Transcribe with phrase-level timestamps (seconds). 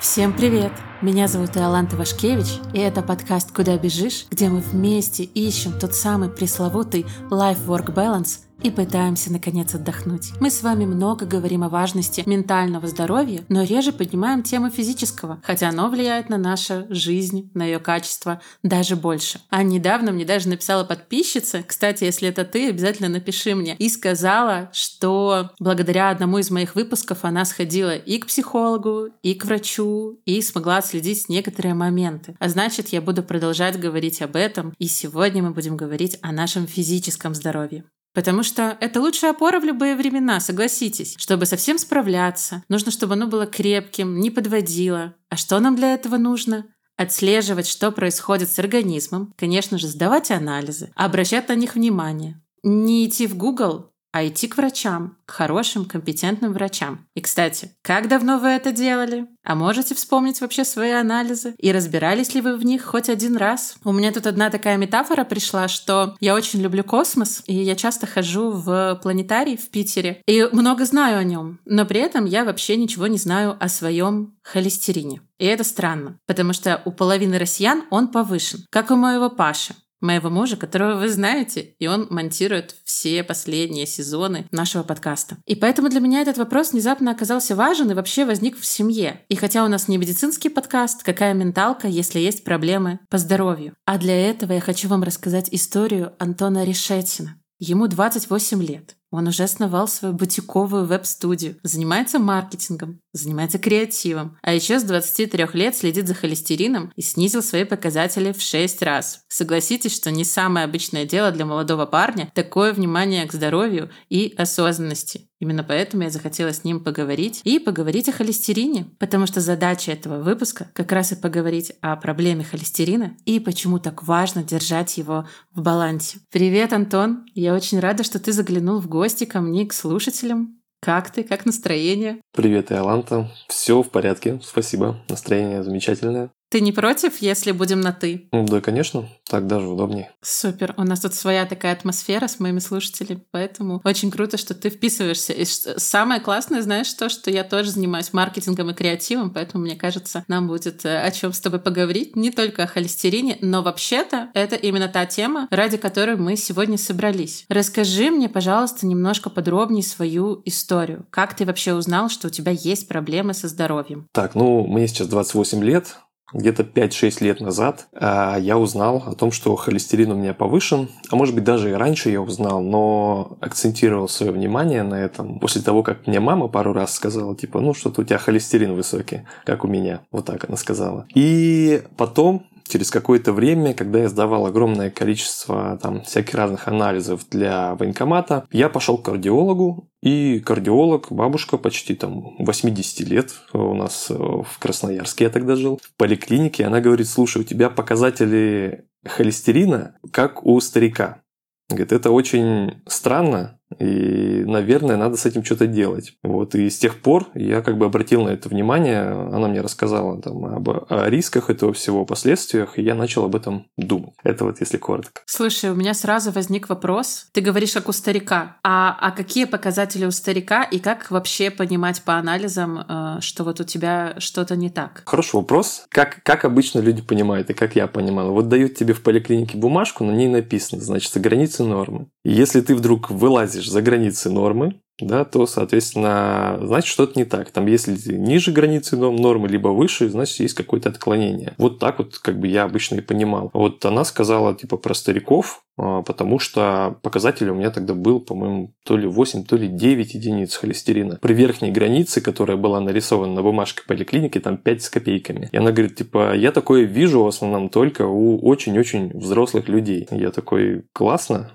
[0.00, 0.72] Всем привет!
[1.02, 6.28] Меня зовут Иоланта Вашкевич, и это подкаст «Куда бежишь?», где мы вместе ищем тот самый
[6.28, 10.32] пресловутый life-work balance– и пытаемся наконец отдохнуть.
[10.40, 15.68] Мы с вами много говорим о важности ментального здоровья, но реже поднимаем тему физического, хотя
[15.68, 19.40] оно влияет на нашу жизнь, на ее качество даже больше.
[19.50, 24.70] А недавно мне даже написала подписчица, кстати, если это ты, обязательно напиши мне, и сказала,
[24.72, 30.42] что благодаря одному из моих выпусков она сходила и к психологу, и к врачу, и
[30.42, 32.36] смогла отследить некоторые моменты.
[32.38, 36.66] А значит, я буду продолжать говорить об этом, и сегодня мы будем говорить о нашем
[36.66, 37.84] физическом здоровье.
[38.12, 41.14] Потому что это лучшая опора в любые времена, согласитесь.
[41.16, 45.14] Чтобы совсем справляться, нужно, чтобы оно было крепким, не подводило.
[45.28, 46.66] А что нам для этого нужно?
[46.96, 52.42] Отслеживать, что происходит с организмом, конечно же, сдавать анализы, обращать на них внимание.
[52.62, 57.06] Не идти в Google а идти к врачам, к хорошим, компетентным врачам.
[57.14, 59.26] И, кстати, как давно вы это делали?
[59.44, 61.54] А можете вспомнить вообще свои анализы?
[61.58, 63.76] И разбирались ли вы в них хоть один раз?
[63.84, 68.06] У меня тут одна такая метафора пришла, что я очень люблю космос, и я часто
[68.06, 72.76] хожу в планетарий в Питере, и много знаю о нем, но при этом я вообще
[72.76, 75.22] ничего не знаю о своем холестерине.
[75.38, 80.30] И это странно, потому что у половины россиян он повышен, как у моего Паши моего
[80.30, 85.38] мужа, которого вы знаете, и он монтирует все последние сезоны нашего подкаста.
[85.46, 89.24] И поэтому для меня этот вопрос внезапно оказался важен и вообще возник в семье.
[89.28, 93.74] И хотя у нас не медицинский подкаст, какая менталка, если есть проблемы по здоровью?
[93.84, 97.36] А для этого я хочу вам рассказать историю Антона Решетина.
[97.58, 98.96] Ему 28 лет.
[99.10, 105.76] Он уже основал свою бутиковую веб-студию, занимается маркетингом, занимается креативом, а еще с 23 лет
[105.76, 109.24] следит за холестерином и снизил свои показатели в 6 раз.
[109.28, 115.26] Согласитесь, что не самое обычное дело для молодого парня такое внимание к здоровью и осознанности.
[115.40, 120.22] Именно поэтому я захотела с ним поговорить и поговорить о холестерине, потому что задача этого
[120.22, 125.62] выпуска как раз и поговорить о проблеме холестерина и почему так важно держать его в
[125.62, 126.18] балансе.
[126.30, 127.24] Привет, Антон!
[127.34, 130.60] Я очень рада, что ты заглянул в гости ко мне, к слушателям.
[130.80, 131.24] Как ты?
[131.24, 132.20] Как настроение?
[132.32, 133.30] Привет, Иоланта.
[133.48, 134.98] Все в порядке, спасибо.
[135.08, 136.30] Настроение замечательное.
[136.50, 138.28] Ты не против, если будем на «ты»?
[138.32, 139.08] Да, конечно.
[139.28, 140.10] Так даже удобнее.
[140.20, 140.74] Супер.
[140.76, 145.32] У нас тут своя такая атмосфера с моими слушателями, поэтому очень круто, что ты вписываешься.
[145.32, 150.24] И самое классное, знаешь, то, что я тоже занимаюсь маркетингом и креативом, поэтому, мне кажется,
[150.26, 152.16] нам будет э, о чем с тобой поговорить.
[152.16, 157.44] Не только о холестерине, но вообще-то это именно та тема, ради которой мы сегодня собрались.
[157.48, 161.06] Расскажи мне, пожалуйста, немножко подробнее свою историю.
[161.10, 164.08] Как ты вообще узнал, что у тебя есть проблемы со здоровьем?
[164.12, 165.96] Так, ну, мне сейчас 28 лет
[166.32, 170.88] где-то 5-6 лет назад а, я узнал о том, что холестерин у меня повышен.
[171.10, 175.62] А может быть, даже и раньше я узнал, но акцентировал свое внимание на этом после
[175.62, 179.64] того, как мне мама пару раз сказала, типа, ну, что-то у тебя холестерин высокий, как
[179.64, 180.00] у меня.
[180.10, 181.06] Вот так она сказала.
[181.14, 187.74] И потом через какое-то время, когда я сдавал огромное количество там всяких разных анализов для
[187.74, 194.14] военкомата, я пошел к кардиологу, и кардиолог, бабушка почти там 80 лет у нас э,
[194.14, 200.46] в Красноярске я тогда жил, в поликлинике, она говорит, слушай, у тебя показатели холестерина как
[200.46, 201.22] у старика.
[201.68, 206.14] Говорит, это очень странно, и, наверное, надо с этим что-то делать.
[206.22, 206.54] Вот.
[206.54, 209.02] И с тех пор я как бы обратил на это внимание.
[209.02, 213.66] Она мне рассказала там, об о рисках этого всего, последствиях, и я начал об этом
[213.76, 214.14] думать.
[214.22, 215.22] Это вот если коротко.
[215.26, 217.28] Слушай, у меня сразу возник вопрос.
[217.32, 218.56] Ты говоришь, как у старика.
[218.62, 223.60] А, а какие показатели у старика и как вообще понимать по анализам, э, что вот
[223.60, 225.02] у тебя что-то не так?
[225.06, 225.86] Хороший вопрос.
[225.90, 228.32] Как, как обычно люди понимают и как я понимал?
[228.32, 232.08] Вот дают тебе в поликлинике бумажку, на ней написано, значит, границы нормы.
[232.24, 237.24] И если ты вдруг вылазишь выходишь за границы нормы, да, то, соответственно, значит, что-то не
[237.24, 237.50] так.
[237.50, 241.54] Там, если ниже границы нормы, либо выше, значит, есть какое-то отклонение.
[241.56, 243.50] Вот так вот, как бы я обычно и понимал.
[243.54, 248.74] Вот она сказала, типа, про стариков, а, потому что показатель у меня тогда был, по-моему,
[248.84, 251.18] то ли 8, то ли 9 единиц холестерина.
[251.22, 255.48] При верхней границе, которая была нарисована на бумажке поликлиники, там 5 с копейками.
[255.50, 260.06] И она говорит, типа, я такое вижу в основном только у очень-очень взрослых людей.
[260.10, 261.52] Я такой, классно,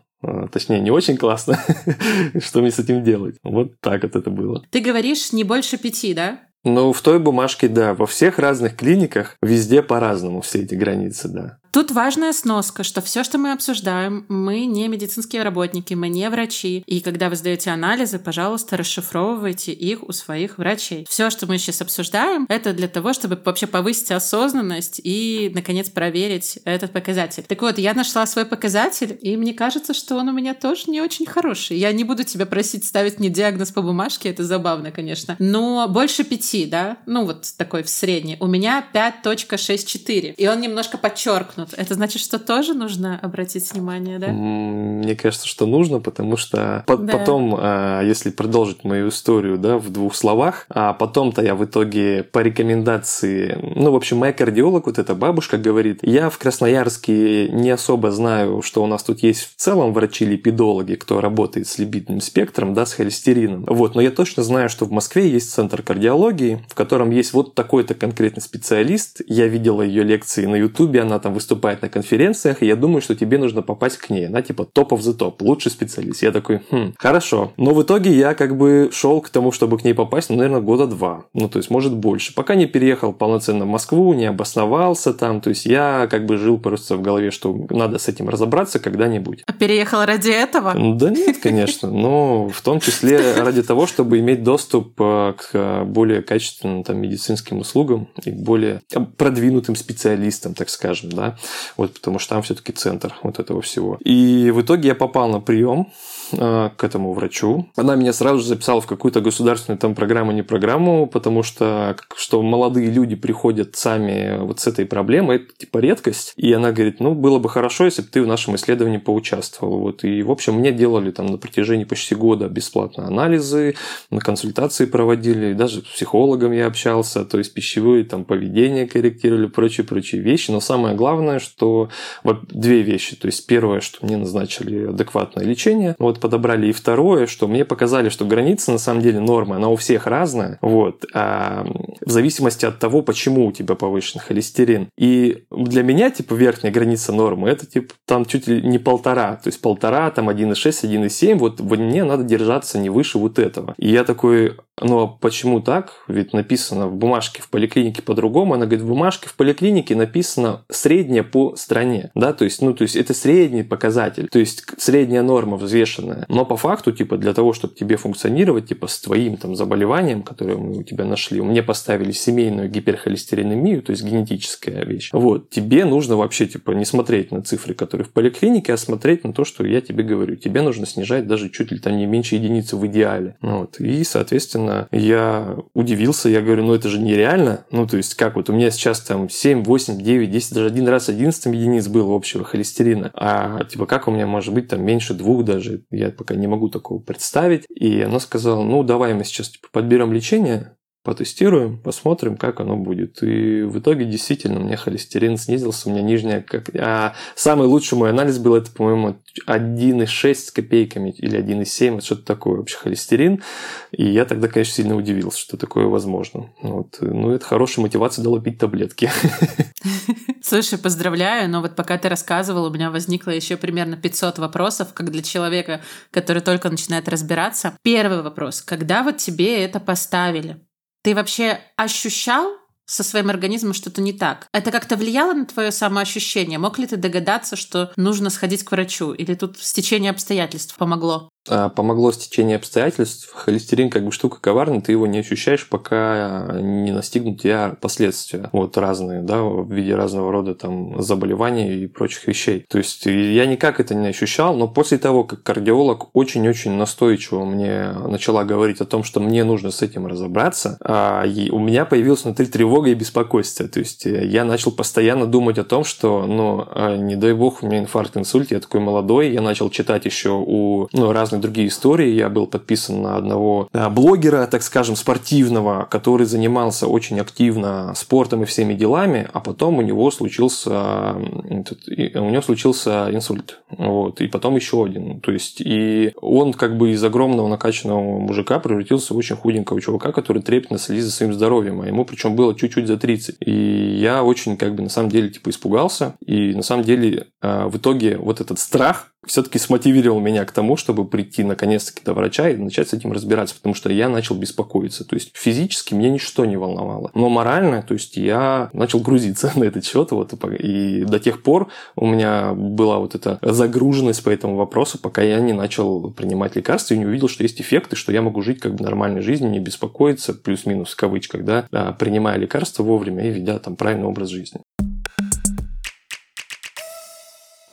[0.52, 1.60] точнее, не очень классно.
[2.40, 3.36] Что мне с этим делать?
[3.44, 4.64] Вот так вот это было.
[4.70, 6.40] Ты говоришь не больше пяти, да?
[6.64, 7.94] Ну, в той бумажке, да.
[7.94, 11.58] Во всех разных клиниках везде по-разному все эти границы, да.
[11.76, 16.86] Тут важная сноска, что все, что мы обсуждаем, мы не медицинские работники, мы не врачи.
[16.86, 21.06] И когда вы сдаете анализы, пожалуйста, расшифровывайте их у своих врачей.
[21.10, 26.60] Все, что мы сейчас обсуждаем, это для того, чтобы вообще повысить осознанность и, наконец, проверить
[26.64, 27.44] этот показатель.
[27.46, 31.02] Так вот, я нашла свой показатель, и мне кажется, что он у меня тоже не
[31.02, 31.78] очень хороший.
[31.78, 35.36] Я не буду тебя просить ставить мне диагноз по бумажке, это забавно, конечно.
[35.40, 37.00] Но больше пяти, да?
[37.06, 38.38] Ну, вот такой в средний.
[38.40, 40.36] У меня 5.64.
[40.38, 41.65] И он немножко подчеркнут.
[41.74, 44.28] Это значит, что тоже нужно обратить внимание, да?
[44.28, 47.18] Мне кажется, что нужно, потому что по- да.
[47.18, 52.24] потом, а, если продолжить мою историю, да, в двух словах, а потом-то я в итоге
[52.24, 57.70] по рекомендации, ну, в общем, моя кардиолог, вот эта бабушка говорит, я в Красноярске не
[57.70, 62.74] особо знаю, что у нас тут есть в целом врачи-липидологи, кто работает с липидным спектром,
[62.74, 63.66] да, с холестерином.
[63.68, 67.56] Вот, но я точно знаю, что в Москве есть центр кардиологии, в котором есть вот
[67.56, 69.22] такой-то конкретный специалист.
[69.28, 73.16] Я видела ее лекции на Ютубе, она там выступает на конференциях, и я думаю, что
[73.16, 74.28] тебе нужно попасть к ней.
[74.28, 76.22] Она типа топ of the top, лучший специалист.
[76.22, 77.54] Я такой, хм, хорошо.
[77.58, 80.62] Но в итоге я как бы шел к тому, чтобы к ней попасть, ну, наверное,
[80.62, 81.26] года два.
[81.34, 82.34] Ну, то есть, может, больше.
[82.34, 85.40] Пока не переехал полноценно в Москву, не обосновался там.
[85.42, 89.44] То есть, я как бы жил просто в голове, что надо с этим разобраться когда-нибудь.
[89.48, 90.74] А переехал ради этого?
[90.76, 91.90] Да нет, конечно.
[91.90, 97.60] Но в том числе ради того, чтобы иметь доступ э, к более качественным там, медицинским
[97.60, 98.82] услугам и более
[99.18, 101.38] продвинутым специалистам, так скажем, да.
[101.78, 103.98] Вот потому что там все-таки центр вот этого всего.
[104.04, 105.88] И в итоге я попал на прием
[106.32, 107.70] к этому врачу.
[107.76, 112.42] Она меня сразу же записала в какую-то государственную там программу, не программу, потому что, что
[112.42, 116.34] молодые люди приходят сами вот с этой проблемой, это типа редкость.
[116.38, 119.80] И она говорит, ну, было бы хорошо, если бы ты в нашем исследовании поучаствовал.
[119.80, 120.04] Вот.
[120.04, 123.76] И, в общем, мне делали там на протяжении почти года бесплатно анализы,
[124.10, 130.22] на консультации проводили, даже с психологом я общался, то есть пищевые там поведение корректировали, прочие-прочие
[130.22, 130.52] вещи.
[130.52, 131.90] Но самое главное, что
[132.24, 133.16] вот две вещи.
[133.16, 138.10] То есть первое, что мне назначили адекватное лечение, вот подобрали и второе, что мне показали,
[138.10, 141.66] что граница на самом деле нормы, она у всех разная, вот, а
[142.06, 144.90] в зависимости от того, почему у тебя повышен холестерин.
[144.98, 149.48] И для меня, типа, верхняя граница нормы, это, типа, там чуть ли не полтора, то
[149.48, 153.74] есть полтора, там 1,6, 1,7, вот мне надо держаться не выше вот этого.
[153.78, 156.04] И я такой, ну а почему так?
[156.08, 158.54] Ведь написано в бумажке в поликлинике по-другому.
[158.54, 162.12] Она говорит, в бумажке в поликлинике написано средняя по стране.
[162.16, 165.58] Да, то есть, ну, то есть это средний показатель, то есть средняя норма
[166.06, 166.26] взвешенная.
[166.30, 170.58] Но по факту, типа, для того, чтобы тебе функционировать, типа, с твоим там заболеванием, которое
[170.58, 175.10] мы у тебя нашли, мне поставили семейную гиперхолестеринемию, то есть генетическая вещь.
[175.14, 179.34] Вот, тебе нужно вообще, типа, не смотреть на цифры, которые в поликлинике, а смотреть на
[179.34, 180.36] то, что я тебе говорю.
[180.36, 183.36] Тебе нужно снижать даже чуть ли там не меньше единицы в идеале.
[183.42, 183.80] Вот.
[183.80, 187.66] И, соответственно, я удивился, я говорю, ну это же нереально.
[187.72, 190.88] Ну, то есть, как вот у меня сейчас там 7, 8, 9, 10, даже один
[190.88, 193.12] раз 11 единиц было общего холестерина.
[193.14, 195.84] А типа, как у меня может быть там меньше двух даже?
[195.96, 197.66] Я пока не могу такого представить.
[197.70, 200.76] И она сказала, ну, давай мы сейчас типа, подберем лечение,
[201.06, 203.22] потестируем, посмотрим, как оно будет.
[203.24, 206.42] И в итоге действительно у меня холестерин снизился, у меня нижняя...
[206.42, 206.70] Как...
[206.76, 209.18] А самый лучший мой анализ был, это, по-моему,
[209.48, 213.44] 1,6 с копейками или 1,7, вот что-то такое вообще холестерин.
[213.92, 216.50] И я тогда, конечно, сильно удивился, что такое возможно.
[216.62, 216.98] Вот.
[217.00, 219.10] Ну, это хорошая мотивация дала пить таблетки.
[220.42, 225.12] Слушай, поздравляю, но вот пока ты рассказывал, у меня возникло еще примерно 500 вопросов, как
[225.12, 225.82] для человека,
[226.12, 227.78] который только начинает разбираться.
[227.84, 228.62] Первый вопрос.
[228.62, 230.58] Когда вот тебе это поставили?
[231.06, 232.58] Ты вообще ощущал
[232.88, 234.48] со своим организмом что-то не так.
[234.52, 236.58] Это как-то влияло на твое самоощущение?
[236.58, 239.14] Мог ли ты догадаться, что нужно сходить к врачу?
[239.14, 241.30] Или тут стечение обстоятельств помогло?
[241.48, 243.32] А, помогло стечение обстоятельств.
[243.34, 248.50] Холестерин как бы штука коварная, ты его не ощущаешь, пока не настигнут тебя последствия.
[248.52, 252.66] Вот разные, да, в виде разного рода там заболеваний и прочих вещей.
[252.70, 257.92] То есть я никак это не ощущал, но после того, как кардиолог очень-очень настойчиво мне
[258.08, 262.48] начала говорить о том, что мне нужно с этим разобраться, а, у меня появилась внутри
[262.48, 263.68] тревога и беспокойство.
[263.68, 267.68] То есть я начал постоянно думать о том, что, ну, а, не дай бог, у
[267.68, 271.68] меня инфаркт, инсульт, я такой молодой, я начал читать еще у ну, разных разные другие
[271.68, 272.10] истории.
[272.10, 278.44] Я был подписан на одного э, блогера, так скажем, спортивного, который занимался очень активно спортом
[278.44, 283.60] и всеми делами, а потом у него случился, у него случился инсульт.
[283.70, 285.20] Вот, и потом еще один.
[285.20, 290.12] То есть, и он как бы из огромного накачанного мужика превратился в очень худенького чувака,
[290.12, 293.38] который трепетно следит за своим здоровьем, а ему причем было чуть-чуть за 30.
[293.46, 293.52] И
[294.00, 297.28] я очень как бы на самом деле типа испугался, и на самом деле
[297.68, 302.50] в итоге вот этот страх все-таки смотивировал меня к тому, чтобы прийти наконец-таки до врача
[302.50, 305.04] и начать с этим разбираться, потому что я начал беспокоиться.
[305.04, 307.12] То есть физически меня ничто не волновало.
[307.14, 310.12] Но морально, то есть я начал грузиться на этот счет.
[310.12, 315.22] Вот, и до тех пор у меня была вот эта загруженность по этому вопросу, пока
[315.22, 318.60] я не начал принимать лекарства и не увидел, что есть эффекты, что я могу жить
[318.60, 323.32] как бы нормальной жизнью, не беспокоиться, плюс-минус в кавычках, да, а, принимая лекарства вовремя и
[323.32, 324.62] ведя там правильный образ жизни.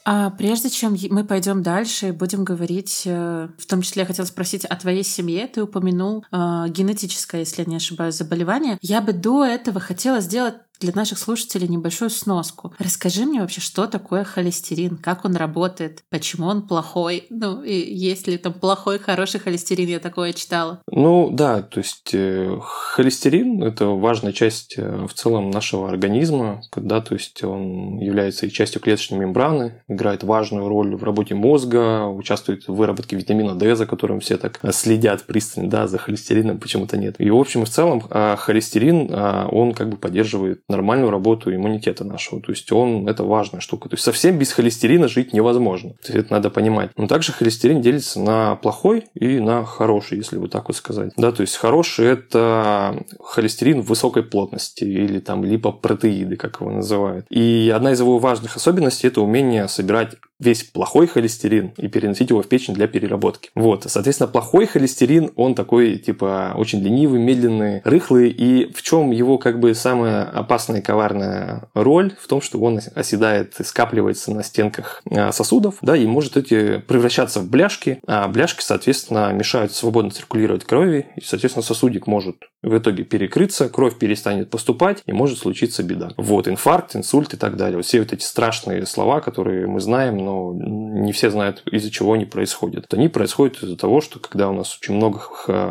[0.05, 4.27] А прежде чем мы пойдем дальше и будем говорить, э, в том числе я хотела
[4.27, 6.37] спросить о твоей семье, ты упомянул э,
[6.69, 8.79] генетическое, если я не ошибаюсь, заболевание.
[8.81, 12.75] Я бы до этого хотела сделать для наших слушателей небольшую сноску.
[12.79, 18.27] Расскажи мне вообще, что такое холестерин, как он работает, почему он плохой, ну и есть
[18.27, 20.83] ли там плохой, хороший холестерин, я такое читала.
[20.91, 27.01] Ну да, то есть э, холестерин– это важная часть э, в целом нашего организма, да,
[27.01, 32.69] то есть он является и частью клеточной мембраны, играет важную роль в работе мозга, участвует
[32.69, 37.17] в выработке витамина D, за которым все так следят пристально, да, за холестерином почему-то нет.
[37.19, 41.55] И в общем и в целом а, холестерин, а, он как бы поддерживает нормальную работу
[41.55, 42.41] иммунитета нашего.
[42.41, 43.89] То есть он это важная штука.
[43.89, 45.91] То есть совсем без холестерина жить невозможно.
[46.03, 46.91] То есть это надо понимать.
[46.97, 51.13] Но также холестерин делится на плохой и на хороший, если вот так вот сказать.
[51.17, 57.27] Да, то есть хороший это холестерин высокой плотности или там липопротеиды, как его называют.
[57.31, 62.43] И одна из его важных особенностей это умение собирать весь плохой холестерин и переносить его
[62.43, 63.51] в печень для переработки.
[63.55, 69.39] Вот, соответственно, плохой холестерин, он такой, типа, очень ленивый, медленный, рыхлый, и в чем его,
[69.39, 72.15] как бы, самая опасная и коварная роль?
[72.21, 76.79] В том, что он оседает и скапливается на стенках а, сосудов, да, и может эти
[76.79, 82.77] превращаться в бляшки, а бляшки, соответственно, мешают свободно циркулировать крови, и, соответственно, сосудик может в
[82.79, 86.13] итоге перекрыться, кровь перестанет поступать, и может случиться беда.
[86.17, 87.77] Вот, инфаркт, инсульт и так далее.
[87.77, 92.13] Вот все вот эти страшные слова, которые мы знаем, но не все знают, из-за чего
[92.13, 92.93] они происходят.
[92.93, 95.19] Они происходят из-за того, что когда у нас очень много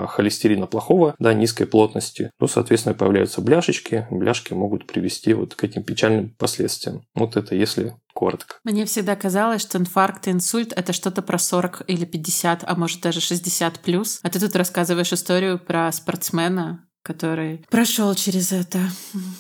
[0.08, 5.84] холестерина плохого, да, низкой плотности, ну, соответственно, появляются бляшечки, бляшки могут привести вот к этим
[5.84, 7.04] печальным последствиям.
[7.16, 8.58] Вот это если коротко.
[8.64, 13.02] Мне всегда казалось, что инфаркт и инсульт— это что-то про 40 или 50, а может
[13.02, 14.20] даже 60 плюс.
[14.22, 18.80] А ты тут рассказываешь историю про спортсмена, который прошел через это.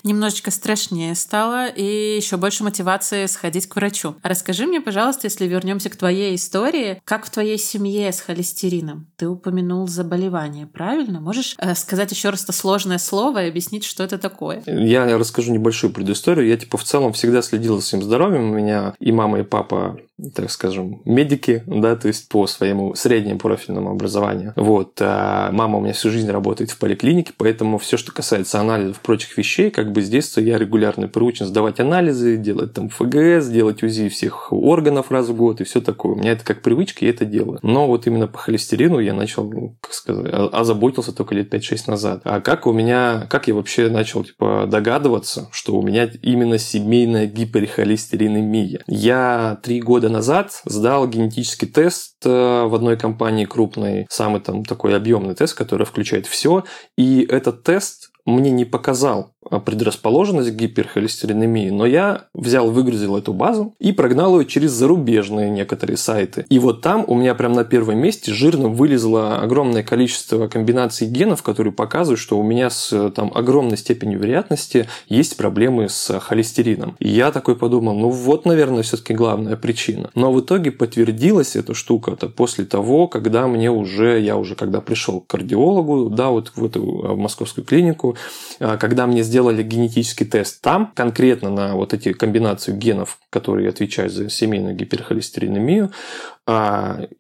[0.03, 4.15] Немножечко страшнее стало и еще больше мотивации сходить к врачу.
[4.24, 9.08] Расскажи мне, пожалуйста, если вернемся к твоей истории, как в твоей семье с холестерином?
[9.15, 11.22] Ты упомянул заболевание, правильно?
[11.22, 14.63] Можешь э, сказать еще раз это сложное слово и объяснить, что это такое?
[14.65, 16.48] Я расскажу небольшую предысторию.
[16.48, 18.51] Я типа в целом всегда следил за своим здоровьем.
[18.51, 19.98] У меня и мама, и папа
[20.36, 24.54] так скажем, медики, да, то есть по своему среднему профильному образованию.
[24.56, 24.98] Вот.
[25.00, 29.38] А мама у меня всю жизнь работает в поликлинике, поэтому все, что касается анализов прочих
[29.38, 34.10] вещей, как бы с детства я регулярно приучен сдавать анализы, делать там ФГС, делать УЗИ
[34.10, 36.13] всех органов раз в год и все такое.
[36.13, 37.60] У меня это как привычка, я это делаю.
[37.63, 39.50] Но вот именно по холестерину я начал,
[39.82, 42.22] как сказать, озаботился только лет 5-6 назад.
[42.25, 47.25] А как у меня, как я вообще начал типа догадываться, что у меня именно семейная
[47.25, 48.84] гиперхолестеринемия?
[48.88, 54.96] Я три года назад сдал генетический тест э, в одной компании крупной, самый там такой
[54.96, 56.63] объемный тест, который включает все.
[56.98, 63.74] И этот тест мне не показал предрасположенность к гиперхолестеринемии, но я взял, выгрузил эту базу
[63.80, 66.46] и прогнал ее через зарубежные некоторые сайты.
[66.50, 71.44] И вот там у меня прям на первом месте жирно вылезло огромное количество комбинаций генов,
[71.44, 76.96] которые показывают, что у меня с там, огромной степенью вероятности есть проблемы с холестерином.
[77.00, 80.10] И я такой подумал, ну вот, наверное, все-таки главная причина.
[80.16, 84.82] Но в итоге подтвердилась эта штука -то после того, когда мне уже, я уже когда
[84.82, 88.16] пришел к кардиологу, да, вот в эту в московскую клинику,
[88.60, 94.12] а, когда мне сделали генетический тест там, конкретно на вот эти комбинацию генов, которые отвечают
[94.12, 95.92] за семейную гиперхолестеринемию,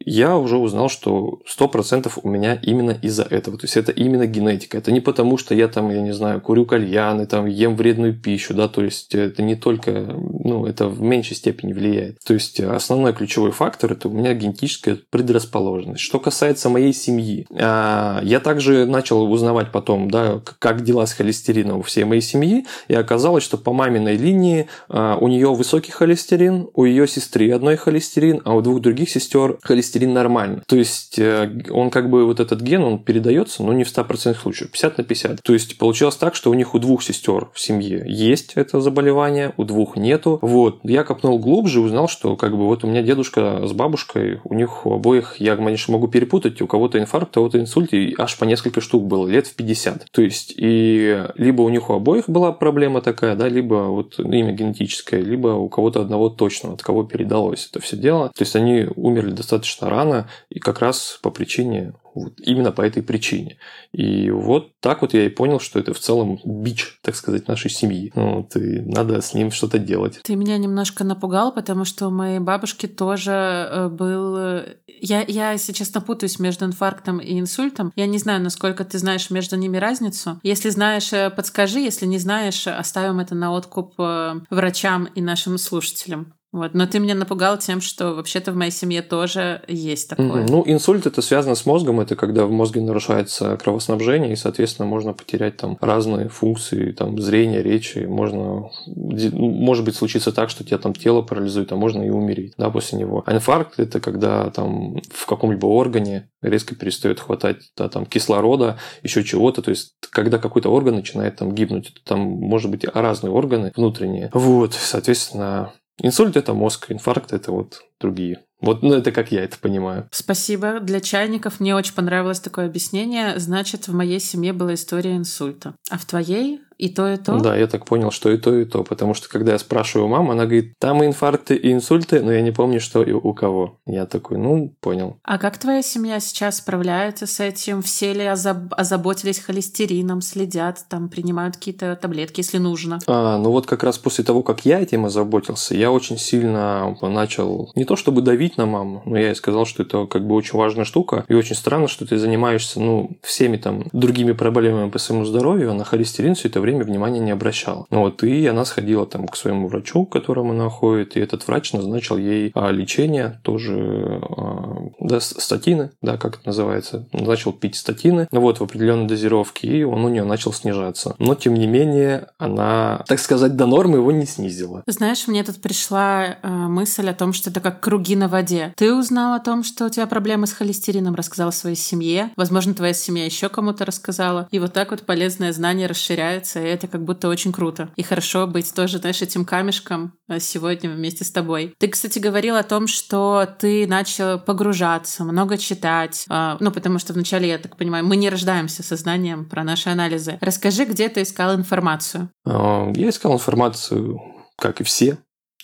[0.05, 3.57] я уже узнал, что 100% у меня именно из-за этого.
[3.57, 4.77] То есть это именно генетика.
[4.77, 8.53] Это не потому, что я там, я не знаю, курю кальяны, там ем вредную пищу,
[8.53, 12.19] да, то есть это не только, ну, это в меньшей степени влияет.
[12.25, 16.01] То есть основной ключевой фактор– это у меня генетическая предрасположенность.
[16.01, 21.79] Что касается моей семьи, а, я также начал узнавать потом, да, как дела с холестерином
[21.79, 26.69] у всей моей семьи, и оказалось, что по маминой линии а, у нее высокий холестерин,
[26.73, 30.63] у ее сестры одной холестерин, а у двух других сестер сестер холестерин нормально.
[30.67, 34.35] То есть э, он как бы вот этот ген, он передается, но не в 100%
[34.35, 35.41] случаев, 50 на 50.
[35.43, 39.53] То есть получилось так, что у них у двух сестер в семье есть это заболевание,
[39.57, 40.39] у двух нету.
[40.41, 40.79] Вот.
[40.83, 44.85] Я копнул глубже узнал, что как бы вот у меня дедушка с бабушкой, у них
[44.85, 48.45] у обоих, я, конечно, могу перепутать, у кого-то инфаркт, у кого-то инсульт, и аж по
[48.45, 50.07] несколько штук было, лет в 50.
[50.11, 54.51] То есть, и либо у них у обоих была проблема такая, да, либо вот имя
[54.51, 58.31] генетическое, либо у кого-то одного точно, от кого передалось это все дело.
[58.35, 63.03] То есть, они умерли достаточно рано, и как раз по причине вот именно по этой
[63.03, 63.57] причине.
[63.93, 67.71] И вот так вот я и понял, что это в целом бич, так сказать, нашей
[67.71, 68.11] семьи.
[68.15, 70.19] Ну вот, и надо с ним что-то делать.
[70.23, 74.37] Ты меня немножко напугал, потому что у моей бабушки тоже э, был...
[74.37, 77.91] Э, я, я, если честно, путаюсь между инфарктом и инсультом.
[77.95, 80.39] Я не знаю, насколько ты знаешь между ними разницу.
[80.43, 81.79] Если знаешь, э, подскажи.
[81.79, 86.33] Если не знаешь, оставим это на откуп врачам и нашим слушателям.
[86.51, 86.73] Вот.
[86.73, 90.45] Но ты меня напугал тем, что вообще-то в моей семье тоже есть такое.
[90.47, 95.13] Ну, инсульт это связано с мозгом, это когда в мозге нарушается кровоснабжение, и, соответственно, можно
[95.13, 100.93] потерять там разные функции, там зрение, речи, можно, может быть, случиться так, что тебя там
[100.93, 103.23] тело парализует, а можно и умереть, да, после него.
[103.25, 109.23] А инфаркт это когда там в каком-либо органе резко перестает хватать да, там кислорода, еще
[109.23, 114.29] чего-то, то есть когда какой-то орган начинает там гибнуть, там может быть разные органы внутренние.
[114.33, 118.39] Вот, соответственно, Инсульт– это мозг, инфаркт– это вот другие.
[118.59, 120.07] Вот, ну, это как я это понимаю.
[120.11, 120.79] Спасибо.
[120.79, 123.39] Для чайников мне очень понравилось такое объяснение.
[123.39, 125.75] Значит, в моей семье была история инсульта.
[125.89, 127.37] А в твоей и то, и то?
[127.39, 128.83] Да, я так понял, что и то, и то.
[128.83, 132.41] Потому что, когда я спрашиваю маму, она говорит, там и инфаркты, и инсульты, но я
[132.41, 133.77] не помню, что и у кого.
[133.85, 135.17] Я такой, ну, понял.
[135.23, 137.83] А как твоя семья сейчас справляется с этим?
[137.83, 142.97] Все ли озаб- озаботились холестерином, следят, там, принимают какие-то таблетки, если нужно?
[143.05, 147.71] А, ну вот как раз после того, как я этим озаботился, я очень сильно начал,
[147.75, 150.57] не то чтобы давить на маму, но я ей сказал, что это как бы очень
[150.57, 155.25] важная штука, и очень странно, что ты занимаешься, ну, всеми там другими проблемами по своему
[155.25, 157.85] здоровью, а на холестерин все это время время внимания не обращала.
[157.89, 161.47] Ну вот, и она сходила там к своему врачу, к которому она ходит, и этот
[161.47, 167.75] врач назначил ей а, лечение, тоже а, да, статины, да, как это называется, начал пить
[167.75, 171.15] статины, ну вот, в определенной дозировке, и он у нее начал снижаться.
[171.19, 174.83] Но, тем не менее, она, так сказать, до нормы его не снизила.
[174.87, 178.73] Знаешь, мне тут пришла э, мысль о том, что это как круги на воде.
[178.77, 182.31] Ты узнал о том, что у тебя проблемы с холестерином, рассказала своей семье.
[182.35, 184.47] Возможно, твоя семья еще кому-то рассказала.
[184.51, 187.89] И вот так вот полезное знание расширяется, и это как будто очень круто.
[187.95, 191.73] И хорошо быть тоже, знаешь, этим камешком э, сегодня вместе с тобой.
[191.77, 196.25] Ты, кстати, говорил о том, что ты начал погружаться, много читать.
[196.29, 199.89] Э, ну, потому что вначале, я так понимаю, мы не рождаемся со знанием про наши
[199.89, 200.37] анализы.
[200.41, 202.29] Расскажи, где ты искал информацию?
[202.45, 204.19] А, я искал информацию,
[204.57, 205.17] как и все,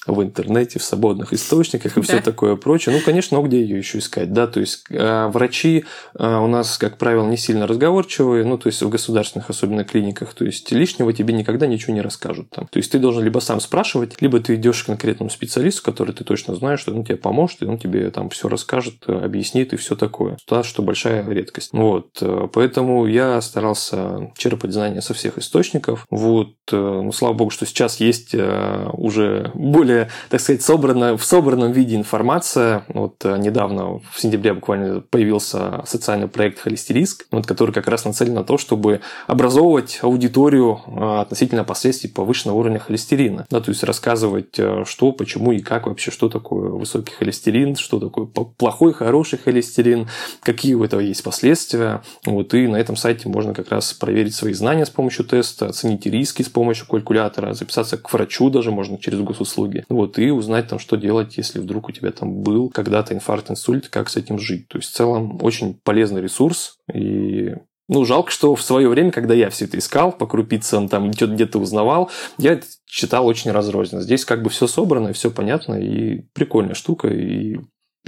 [0.07, 2.95] в интернете, в свободных источниках и все такое прочее.
[2.95, 5.85] Ну, конечно, где ее еще искать, да, то есть э, врачи
[6.17, 10.33] э, у нас, как правило, не сильно разговорчивые, ну, то есть в государственных, особенно клиниках,
[10.33, 12.67] то есть лишнего тебе никогда ничего не расскажут там.
[12.67, 16.23] То есть ты должен либо сам спрашивать, либо ты идешь к конкретному специалисту, который ты
[16.23, 19.95] точно знаешь, что он тебе поможет, и он тебе там все расскажет, объяснит и все
[19.95, 20.37] такое.
[20.45, 21.69] То, что большая редкость.
[21.73, 26.05] Вот, э, поэтому я старался черпать знания со всех источников.
[26.09, 29.96] Вот, ну, слава богу, что сейчас есть уже более
[30.29, 32.83] так сказать, собрана, в собранном виде информация.
[32.89, 38.33] Вот э, недавно, в сентябре буквально появился социальный проект «Холестериск», вот, который как раз нацелен
[38.33, 43.45] на то, чтобы образовывать аудиторию э, относительно последствий повышенного уровня холестерина.
[43.49, 47.99] Да, то есть рассказывать, э, что, почему и как вообще, что такое высокий холестерин, что
[47.99, 50.07] такое плохой, хороший холестерин,
[50.41, 52.01] какие у этого есть последствия.
[52.25, 56.05] Вот, и на этом сайте можно как раз проверить свои знания с помощью теста, оценить
[56.05, 59.76] риски с помощью калькулятора, записаться к врачу даже можно через госуслуги.
[59.89, 63.89] Вот, и узнать там, что делать, если вдруг у тебя там был когда-то инфаркт, инсульт,
[63.89, 64.67] как с этим жить.
[64.67, 66.77] То есть, в целом, очень полезный ресурс.
[66.93, 67.55] И
[67.89, 71.59] ну, жалко, что в свое время, когда я все это искал, по крупицам там где-то
[71.59, 74.01] узнавал, я читал очень разрозненно.
[74.01, 77.59] Здесь как бы все собрано, все понятно, и прикольная штука, и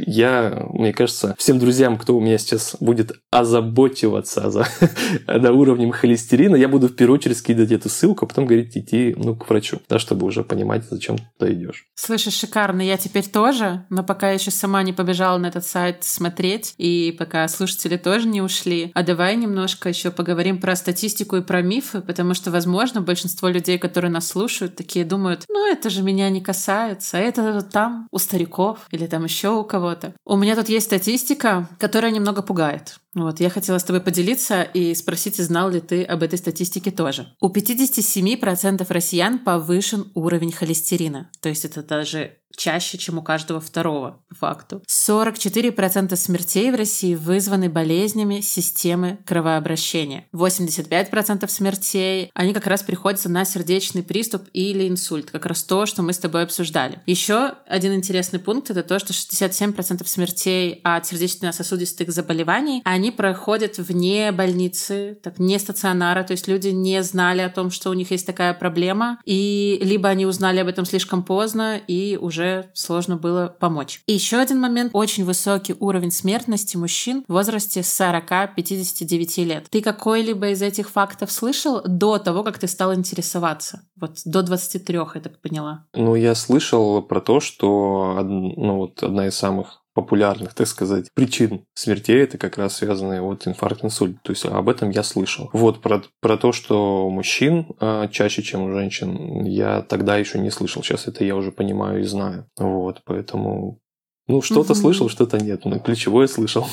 [0.05, 4.67] я, мне кажется, всем друзьям, кто у меня сейчас будет озаботиваться за,
[5.27, 9.13] до уровнем холестерина, я буду в первую очередь скидывать эту ссылку, а потом говорить идти
[9.17, 11.85] ну, к врачу, да, чтобы уже понимать, зачем ты идешь.
[11.95, 12.81] Слышишь, шикарно.
[12.81, 17.15] Я теперь тоже, но пока я еще сама не побежала на этот сайт смотреть, и
[17.17, 18.91] пока слушатели тоже не ушли.
[18.93, 23.77] А давай немножко еще поговорим про статистику и про мифы, потому что, возможно, большинство людей,
[23.77, 28.17] которые нас слушают, такие думают, ну, это же меня не касается, а это там у
[28.17, 30.13] стариков или там еще у кого кого-то.
[30.25, 32.99] У меня тут есть статистика, которая немного пугает.
[33.13, 37.33] Вот, я хотела с тобой поделиться и спросить, знал ли ты об этой статистике тоже.
[37.39, 41.31] У 57% россиян повышен уровень холестерина.
[41.41, 44.83] То есть это даже чаще, чем у каждого второго, по факту.
[44.87, 50.27] 44% смертей в России вызваны болезнями системы кровообращения.
[50.33, 55.31] 85% смертей, они как раз приходятся на сердечный приступ или инсульт.
[55.31, 57.01] Как раз то, что мы с тобой обсуждали.
[57.05, 64.31] Еще один интересный пункт— это то, что 67% смертей от сердечно-сосудистых заболеваний, они проходят вне
[64.31, 68.25] больницы, так, не стационара, то есть люди не знали о том, что у них есть
[68.25, 74.01] такая проблема, и либо они узнали об этом слишком поздно, и уже сложно было помочь.
[74.05, 74.91] И еще один момент.
[74.93, 79.67] Очень высокий уровень смертности мужчин в возрасте 40-59 лет.
[79.69, 83.81] Ты какой-либо из этих фактов слышал до того, как ты стал интересоваться?
[83.95, 85.85] Вот до 23, я так поняла.
[85.93, 91.65] Ну, я слышал про то, что ну, вот одна из самых популярных, так сказать, причин
[91.73, 94.17] смертей это как раз связанные вот инфаркт, инсульт.
[94.23, 95.49] То есть об этом я слышал.
[95.53, 100.39] Вот про, про то, что у мужчин э, чаще, чем у женщин, я тогда еще
[100.39, 100.83] не слышал.
[100.83, 102.45] Сейчас это я уже понимаю и знаю.
[102.57, 103.79] Вот, поэтому
[104.27, 104.79] ну, что-то угу.
[104.79, 105.65] слышал, что-то нет.
[105.65, 106.65] Ну, ключевое слышал.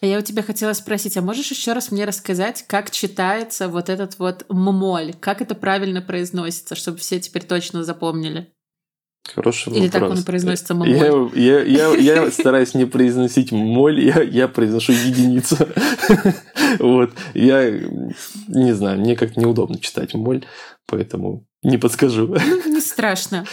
[0.00, 4.18] Я у тебя хотела спросить, а можешь еще раз мне рассказать, как читается вот этот
[4.20, 5.12] вот ммоль?
[5.18, 8.52] Как это правильно произносится, чтобы все теперь точно запомнили?
[9.34, 9.92] Хороший Или вопрос.
[9.92, 10.90] так он произносится моль?
[10.90, 15.56] Я, я, я, я стараюсь не произносить моль, я, я произношу единицу.
[16.80, 17.12] Вот.
[17.32, 17.70] Я
[18.48, 20.44] не знаю, мне как неудобно читать моль,
[20.86, 22.26] поэтому не подскажу.
[22.26, 23.46] Ну, не страшно.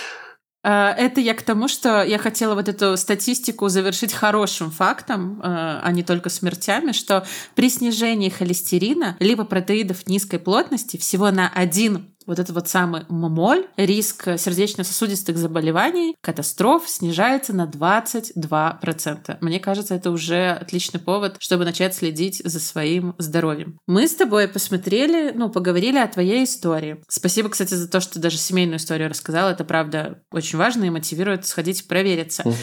[0.67, 5.79] А, это я к тому, что я хотела вот эту статистику завершить хорошим фактом, а,
[5.83, 12.14] а не только смертями, что при снижении холестерина либо протеидов низкой плотности всего на один
[12.25, 19.37] вот этот вот самый моль, риск сердечно-сосудистых заболеваний, катастроф снижается на 22%.
[19.41, 23.79] Мне кажется, это уже отличный повод, чтобы начать следить за своим здоровьем.
[23.87, 27.03] Мы с тобой посмотрели, ну, поговорили о твоей истории.
[27.07, 29.49] Спасибо, кстати, за то, что даже семейную историю рассказала.
[29.49, 32.43] Это, правда, очень важно и мотивирует сходить провериться.
[32.45, 32.55] Угу.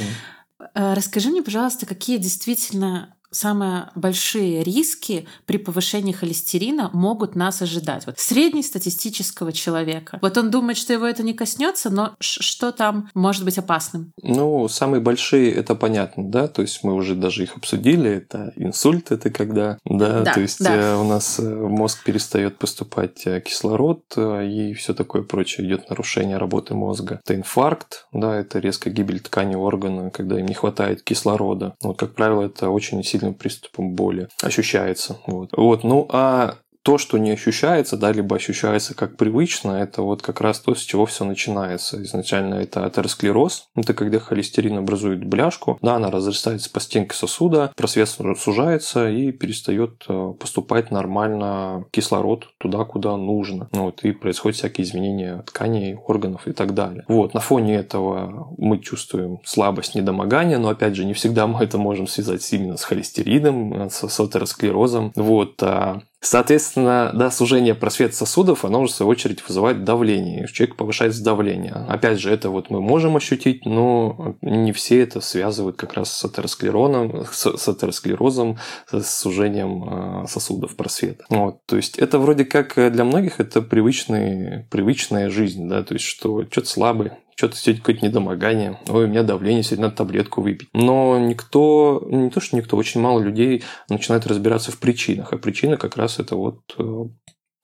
[0.74, 8.06] Расскажи мне, пожалуйста, какие действительно самые большие риски при повышении холестерина могут нас ожидать.
[8.06, 10.18] Вот среднестатистического человека.
[10.22, 14.12] Вот он думает, что его это не коснется, но что там может быть опасным?
[14.22, 19.10] Ну, самые большие, это понятно, да, то есть мы уже даже их обсудили, это инсульт,
[19.10, 20.74] это когда, да, да то есть да.
[20.74, 26.36] Э, у нас э, мозг перестает поступать э, кислород и все такое прочее, идет нарушение
[26.36, 27.20] работы мозга.
[27.24, 31.74] Это инфаркт, да, это резкая гибель ткани органа, когда им не хватает кислорода.
[31.82, 35.18] Вот, как правило, это очень сильно сильным приступом боли ощущается.
[35.26, 35.50] Вот.
[35.56, 35.84] вот.
[35.84, 40.60] Ну, а то, что не ощущается, да, либо ощущается как привычно, это вот как раз
[40.60, 42.02] то, с чего все начинается.
[42.02, 43.68] Изначально это атеросклероз.
[43.74, 50.04] Это когда холестерин образует бляшку, да, она разрастается по стенке сосуда, просвет сужается и перестает
[50.08, 53.68] э, поступать нормально кислород туда, куда нужно.
[53.72, 57.04] Вот, и происходят всякие изменения тканей, органов и так далее.
[57.08, 61.78] Вот, на фоне этого мы чувствуем слабость, недомогание, но опять же, не всегда мы это
[61.78, 65.12] можем связать именно с холестерином, с, с атеросклерозом.
[65.14, 70.44] Вот, а Соответственно, да, сужение просвета сосудов, оно уже в свою очередь вызывает давление.
[70.44, 71.72] У человека повышается давление.
[71.72, 76.24] Опять же, это вот мы можем ощутить, но не все это связывают как раз с
[76.24, 78.58] атеросклерозом, с, с атеросклерозом,
[78.92, 81.24] с сужением э, сосудов просвета.
[81.28, 81.66] Вот.
[81.66, 86.44] То есть это вроде как для многих это привычный, привычная жизнь, да, то есть что
[86.48, 90.68] что-то слабый, что-то сегодня какое-то недомогание, ой, у меня давление, сегодня надо таблетку выпить.
[90.72, 95.76] Но никто, не то что никто, очень мало людей начинает разбираться в причинах, а причина
[95.76, 97.04] как раз это вот э,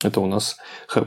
[0.03, 0.57] это у нас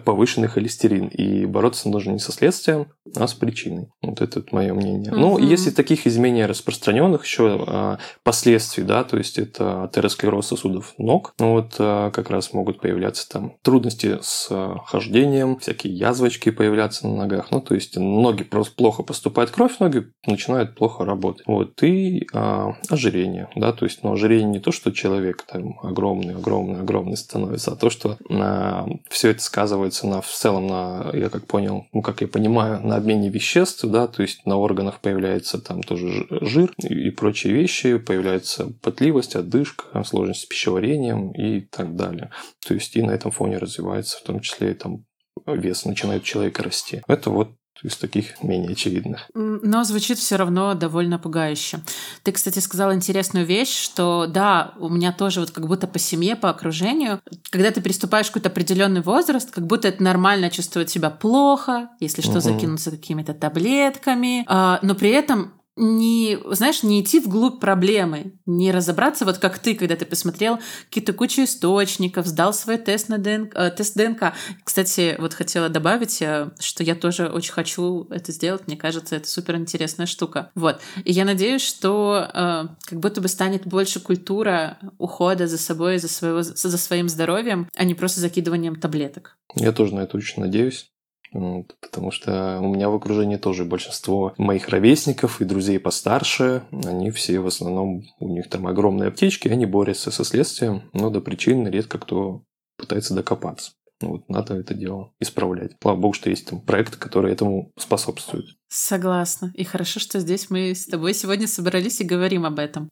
[0.05, 1.07] повышенный холестерин.
[1.07, 3.89] И бороться нужно не со следствием, а с причиной.
[4.03, 5.13] Вот это мое мнение.
[5.13, 5.17] Mm-hmm.
[5.17, 11.33] Ну, если таких изменений распространенных еще а, последствий, да, то есть это атеросклероз сосудов ног,
[11.39, 17.09] ну вот а, как раз могут появляться там трудности с а, хождением, всякие язвочки появляться
[17.09, 17.51] на ногах.
[17.51, 21.47] Ну, то есть ноги просто плохо поступает кровь, ноги начинают плохо работать.
[21.47, 26.35] Вот, и а, ожирение, да, то есть, но ожирение не то, что человек там огромный,
[26.35, 31.29] огромный, огромный становится, а то, что а, все это сказывается на, в целом на, я
[31.29, 35.61] как понял, ну, как я понимаю, на обмене веществ, да, то есть на органах появляется
[35.61, 41.97] там тоже жир и, и прочие вещи, появляется потливость, отдышка, сложность с пищеварением и так
[41.97, 42.31] далее.
[42.67, 45.05] То есть и на этом фоне развивается в том числе и там
[45.47, 47.03] вес начинает человека расти.
[47.07, 47.51] Это вот
[47.83, 49.29] из таких менее очевидных.
[49.35, 51.81] Но звучит все равно довольно пугающе.
[52.23, 56.37] Ты, кстати, сказал интересную вещь, что да, у меня тоже вот как будто по семье,
[56.37, 61.11] по окружению, когда ты приступаешь к какой-то определенный возраст, как будто это нормально чувствовать себя
[61.11, 62.41] плохо, если что, угу.
[62.41, 69.25] закинуться какими-то таблетками, а, но при этом не, знаешь, не идти вглубь проблемы, не разобраться,
[69.25, 70.59] вот как ты, когда ты посмотрел
[70.89, 74.35] какие-то кучу источников, сдал свой тест на ДНК, э, тест ДНК.
[74.65, 78.67] Кстати, вот хотела добавить, э, что я тоже очень хочу это сделать.
[78.67, 80.51] Мне кажется, это супер интересная штука.
[80.55, 80.81] Вот.
[81.05, 86.09] И я надеюсь, что э, как будто бы станет больше культура ухода за собой, за,
[86.09, 89.39] своего, за своим здоровьем, а не просто закидыванием таблеток.
[89.55, 90.92] Я тоже на это очень надеюсь.
[91.33, 97.41] Потому что у меня в окружении тоже большинство моих ровесников и друзей постарше, они все
[97.41, 101.99] в основном, у них там огромные аптечки, они борются со следствием, но до причин редко
[101.99, 102.43] кто
[102.77, 103.73] пытается докопаться.
[104.01, 105.73] Вот, надо это дело исправлять.
[105.81, 108.47] Слава богу, что есть там проекты, которые этому способствуют.
[108.69, 109.53] Согласна.
[109.55, 112.89] И хорошо, что здесь мы с тобой сегодня собрались и говорим об этом.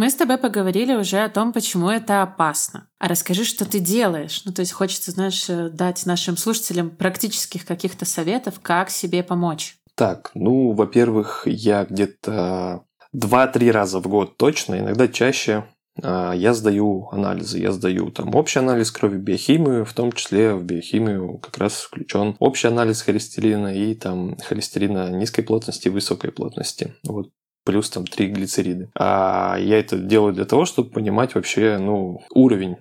[0.00, 2.88] Мы с тобой поговорили уже о том, почему это опасно.
[2.98, 4.40] А расскажи, что ты делаешь.
[4.46, 9.76] Ну, то есть хочется, знаешь, э, дать нашим слушателям практических каких-то советов, как себе помочь.
[9.96, 12.84] Так, ну, во-первых, я где-то
[13.14, 15.66] 2-3 раза в год точно, иногда чаще
[16.02, 17.58] а, я сдаю анализы.
[17.58, 22.36] Я сдаю там общий анализ крови, биохимию, в том числе в биохимию как раз включен
[22.38, 26.94] общий анализ холестерина и там холестерина низкой плотности высокой плотности.
[27.02, 27.30] Вот
[27.64, 28.90] плюс там триглицериды.
[28.98, 32.76] А я это делаю для того, чтобы понимать вообще, ну, уровень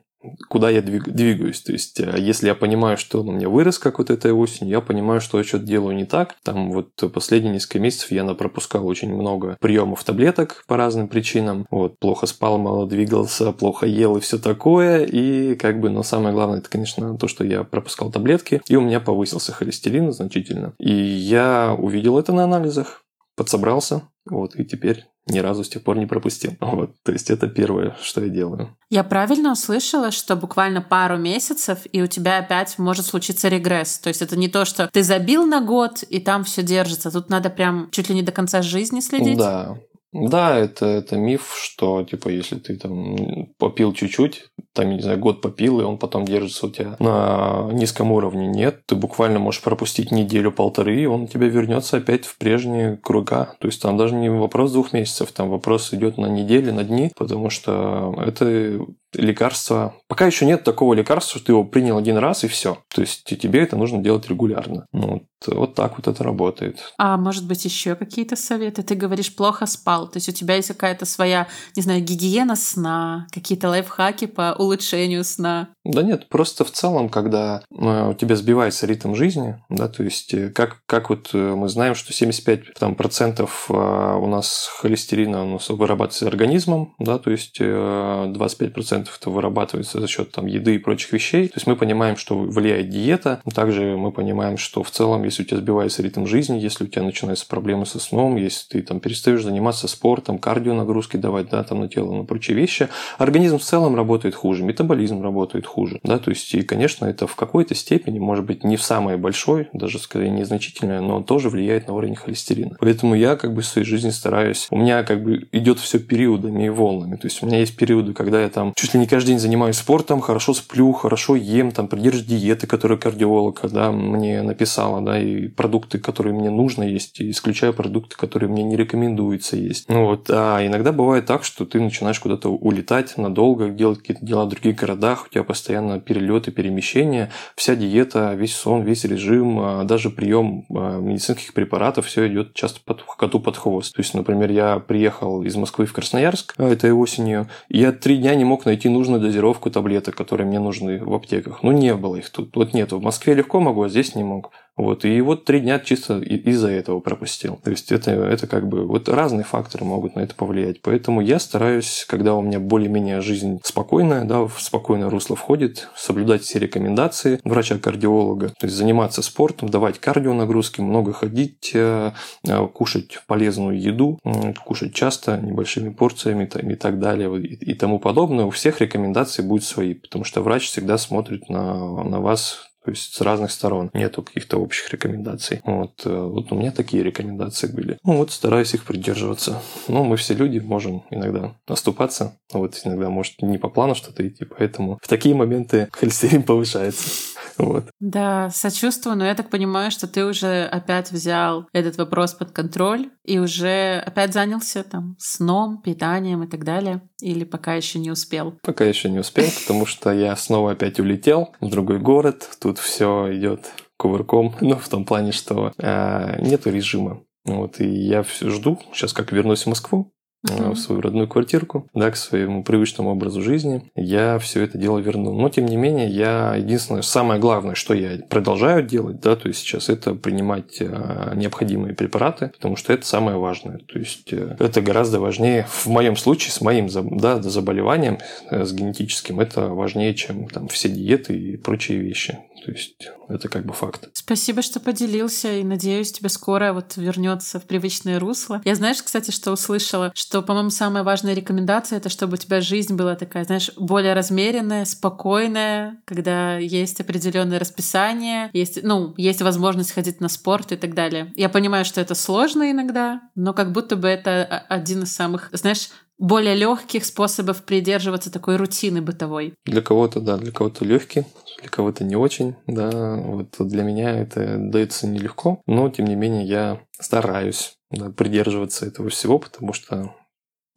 [0.50, 1.62] куда я двигаюсь.
[1.62, 4.72] То есть, э, если я понимаю, что он у меня вырос, как вот этой осенью,
[4.72, 6.36] я понимаю, что я что-то делаю не так.
[6.44, 11.66] Там вот последние несколько месяцев я пропускал очень много приемов таблеток по разным причинам.
[11.72, 15.06] Вот, плохо спал, мало двигался, плохо ел и все такое.
[15.06, 18.82] И как бы, но самое главное, это, конечно, то, что я пропускал таблетки, и у
[18.82, 20.74] меня повысился холестерин значительно.
[20.80, 23.04] И я увидел это на анализах,
[23.40, 26.58] подсобрался, вот, и теперь ни разу с тех пор не пропустил.
[26.60, 28.78] Вот, то есть это первое, что я делаю.
[28.90, 33.98] Я правильно услышала, что буквально пару месяцев, и у тебя опять может случиться регресс.
[34.00, 37.12] То есть это не то, что ты забил на год, и там все держится.
[37.12, 39.38] Тут надо прям чуть ли не до конца жизни следить.
[39.38, 39.78] Да,
[40.12, 45.42] да, это, это миф, что, типа, если ты там попил чуть-чуть, там, не знаю, год
[45.42, 48.48] попил, и он потом держится у тебя на низком уровне.
[48.48, 53.54] Нет, ты буквально можешь пропустить неделю-полторы, и он у тебя вернется опять в прежние круга.
[53.60, 57.12] То есть там даже не вопрос двух месяцев, там вопрос идет на недели, на дни,
[57.16, 58.80] потому что это
[59.14, 59.96] лекарство.
[60.08, 62.84] Пока еще нет такого лекарства, что ты его принял один раз и все.
[62.94, 64.86] То есть тебе это нужно делать регулярно.
[64.92, 65.08] Ну,
[65.48, 66.94] вот, вот так вот это работает.
[66.98, 68.84] А может быть еще какие-то советы?
[68.84, 70.08] Ты говоришь, плохо спал.
[70.08, 75.24] То есть у тебя есть какая-то своя, не знаю, гигиена сна, какие-то лайфхаки по улучшению
[75.24, 75.70] сна?
[75.92, 80.32] Да нет, просто в целом, когда э, у тебя сбивается ритм жизни, да, то есть
[80.36, 85.54] э, как, как вот э, мы знаем, что 75 там, процентов у нас холестерина у
[85.54, 90.78] нас вырабатывается организмом, да, то есть 25 процентов это вырабатывается за счет там еды и
[90.78, 91.48] прочих вещей.
[91.48, 93.42] То есть мы понимаем, что влияет диета.
[93.54, 97.04] Также мы понимаем, что в целом, если у тебя сбивается ритм жизни, если у тебя
[97.04, 101.80] начинаются проблемы со сном, если ты там перестаешь заниматься спортом, кардио нагрузки давать, да, там
[101.80, 106.00] на тело, на прочие вещи, организм в целом работает хуже, метаболизм работает хуже хуже.
[106.04, 106.20] Да?
[106.20, 109.98] То есть, и, конечно, это в какой-то степени, может быть, не в самой большой, даже
[109.98, 112.76] скорее незначительное, но тоже влияет на уровень холестерина.
[112.80, 114.68] Поэтому я как бы в своей жизни стараюсь...
[114.72, 117.16] У меня как бы идет все периодами и волнами.
[117.16, 119.78] То есть, у меня есть периоды, когда я там чуть ли не каждый день занимаюсь
[119.78, 125.48] спортом, хорошо сплю, хорошо ем, там, придерживаюсь диеты, которую кардиолог да, мне написала, да, и
[125.48, 129.88] продукты, которые мне нужно есть, и исключаю продукты, которые мне не рекомендуется есть.
[129.88, 134.46] Ну вот, а иногда бывает так, что ты начинаешь куда-то улетать надолго, делать какие-то дела
[134.46, 139.84] в других городах, у тебя постоянно перелеты, перемещения, вся диета, весь сон, весь режим, а,
[139.84, 143.94] даже прием а, медицинских препаратов, все идет часто под, коту под хвост.
[143.94, 148.18] То есть, например, я приехал из Москвы в Красноярск а, этой осенью, и я три
[148.18, 151.62] дня не мог найти нужную дозировку таблеток, которые мне нужны в аптеках.
[151.62, 152.56] Ну, не было их тут.
[152.56, 152.98] Вот нету.
[152.98, 154.52] В Москве легко могу, а здесь не мог.
[154.80, 157.60] Вот, и вот три дня чисто из-за этого пропустил.
[157.62, 160.82] То есть это, это как бы вот разные факторы могут на это повлиять.
[160.82, 166.44] Поэтому я стараюсь, когда у меня более-менее жизнь спокойная, да, в спокойное русло входит, соблюдать
[166.44, 172.14] все рекомендации врача-кардиолога, то есть заниматься спортом, давать кардионагрузки, много ходить, э,
[172.48, 174.18] э, кушать полезную еду,
[174.64, 178.46] кушать часто, небольшими порциями и так далее и тому подобное.
[178.46, 183.14] У всех рекомендации будут свои, потому что врач всегда смотрит на, на вас то есть
[183.14, 183.92] с разных сторон.
[183.94, 185.62] Нету каких-то общих рекомендаций.
[185.64, 188.00] Вот, э, вот у меня такие рекомендации были.
[188.04, 189.62] Ну вот стараюсь их придерживаться.
[189.88, 192.36] Но мы все люди, можем иногда наступаться.
[192.52, 197.10] Вот иногда может не по плану что-то идти, поэтому в такие моменты холестерин повышается.
[197.58, 197.86] Вот.
[198.00, 203.10] Да, сочувствую, но я так понимаю, что ты уже опять взял этот вопрос под контроль
[203.24, 207.02] и уже опять занялся там сном, питанием и так далее?
[207.22, 208.58] Или пока еще не успел?
[208.64, 212.50] Пока еще не успел, потому что я снова опять улетел в другой город.
[212.60, 217.22] Тут все идет кувырком, ну, в том плане, что э, нету режима.
[217.46, 220.12] Вот, и я все жду, сейчас как вернусь в Москву.
[220.44, 225.34] В свою родную квартирку, да, к своему привычному образу жизни, я все это дело верну.
[225.34, 229.60] Но, тем не менее, я единственное, самое главное, что я продолжаю делать, да, то есть
[229.60, 233.80] сейчас это принимать э, необходимые препараты, потому что это самое важное.
[233.80, 238.72] То есть э, это гораздо важнее, в моем случае, с моим да, заболеванием, э, с
[238.72, 242.40] генетическим, это важнее, чем там все диеты и прочие вещи.
[242.66, 244.10] То есть это как бы факт.
[244.14, 248.62] Спасибо, что поделился, и надеюсь, тебе скоро вот вернется в привычное русло.
[248.66, 252.96] Я знаешь, кстати, что услышала, что, по-моему, самая важная рекомендация это чтобы у тебя жизнь
[252.96, 260.22] была такая, знаешь, более размеренная, спокойная, когда есть определенное расписание, есть, ну, есть возможность ходить
[260.22, 261.32] на спорт и так далее.
[261.36, 265.90] Я понимаю, что это сложно иногда, но как будто бы это один из самых, знаешь,
[266.20, 269.54] более легких способов придерживаться такой рутины бытовой.
[269.66, 271.24] Для кого-то, да, для кого-то легкий,
[271.62, 273.16] для кого-то не очень, да.
[273.16, 279.10] Вот для меня это дается нелегко, но тем не менее я стараюсь да, придерживаться этого
[279.10, 280.14] всего, потому что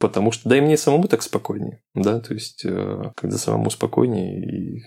[0.03, 4.43] потому что да и мне самому так спокойнее, да, то есть э, когда самому спокойнее
[4.43, 4.83] и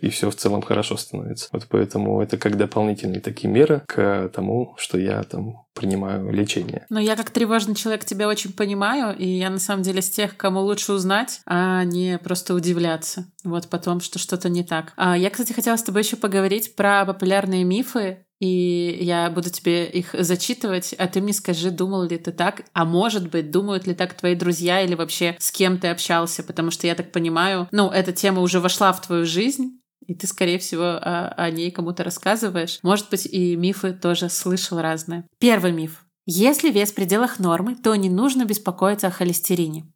[0.00, 1.48] и все в целом хорошо становится.
[1.52, 6.86] Вот поэтому это как дополнительные такие меры к тому, что я там принимаю лечение.
[6.88, 10.36] Но я как тревожный человек тебя очень понимаю, и я на самом деле с тех,
[10.36, 14.94] кому лучше узнать, а не просто удивляться вот потом, что что-то не так.
[14.96, 19.86] А я, кстати, хотела с тобой еще поговорить про популярные мифы, и я буду тебе
[19.86, 23.94] их зачитывать, а ты мне скажи, думал ли ты так, а может быть, думают ли
[23.94, 27.90] так твои друзья или вообще с кем ты общался, потому что я так понимаю, ну,
[27.90, 32.04] эта тема уже вошла в твою жизнь, и ты, скорее всего, о, о ней кому-то
[32.04, 32.78] рассказываешь.
[32.82, 35.24] Может быть, и мифы тоже слышал разные.
[35.38, 36.04] Первый миф.
[36.26, 39.86] Если вес в пределах нормы, то не нужно беспокоиться о холестерине.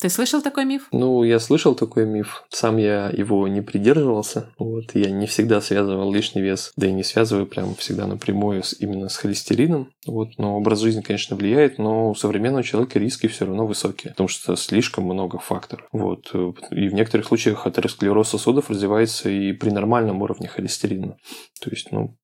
[0.00, 0.88] Ты слышал такой миф?
[0.92, 2.44] Ну, я слышал такой миф.
[2.48, 4.50] Сам я его не придерживался.
[4.58, 8.74] Вот, я не всегда связывал лишний вес, да и не связываю прям всегда напрямую с,
[8.80, 9.92] именно с холестерином.
[10.06, 14.28] Вот, но образ жизни, конечно, влияет, но у современного человека риски все равно высокие, потому
[14.28, 15.86] что слишком много факторов.
[15.92, 21.18] Вот, и в некоторых случаях атеросклероз сосудов развивается и при нормальном уровне холестерина.
[21.62, 22.16] То есть, ну,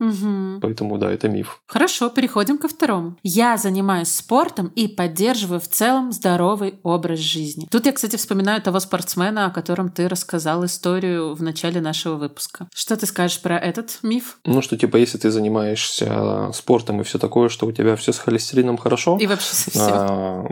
[0.00, 0.60] Угу.
[0.60, 1.60] Поэтому да, это миф.
[1.66, 3.16] Хорошо, переходим ко второму.
[3.22, 7.66] Я занимаюсь спортом и поддерживаю в целом здоровый образ жизни.
[7.70, 12.68] Тут я, кстати, вспоминаю того спортсмена, о котором ты рассказал историю в начале нашего выпуска.
[12.74, 14.38] Что ты скажешь про этот миф?
[14.44, 18.18] Ну, что типа, если ты занимаешься спортом и все такое, что у тебя все с
[18.18, 19.16] холестерином хорошо.
[19.20, 19.82] И вообще совсем.
[19.82, 20.46] А,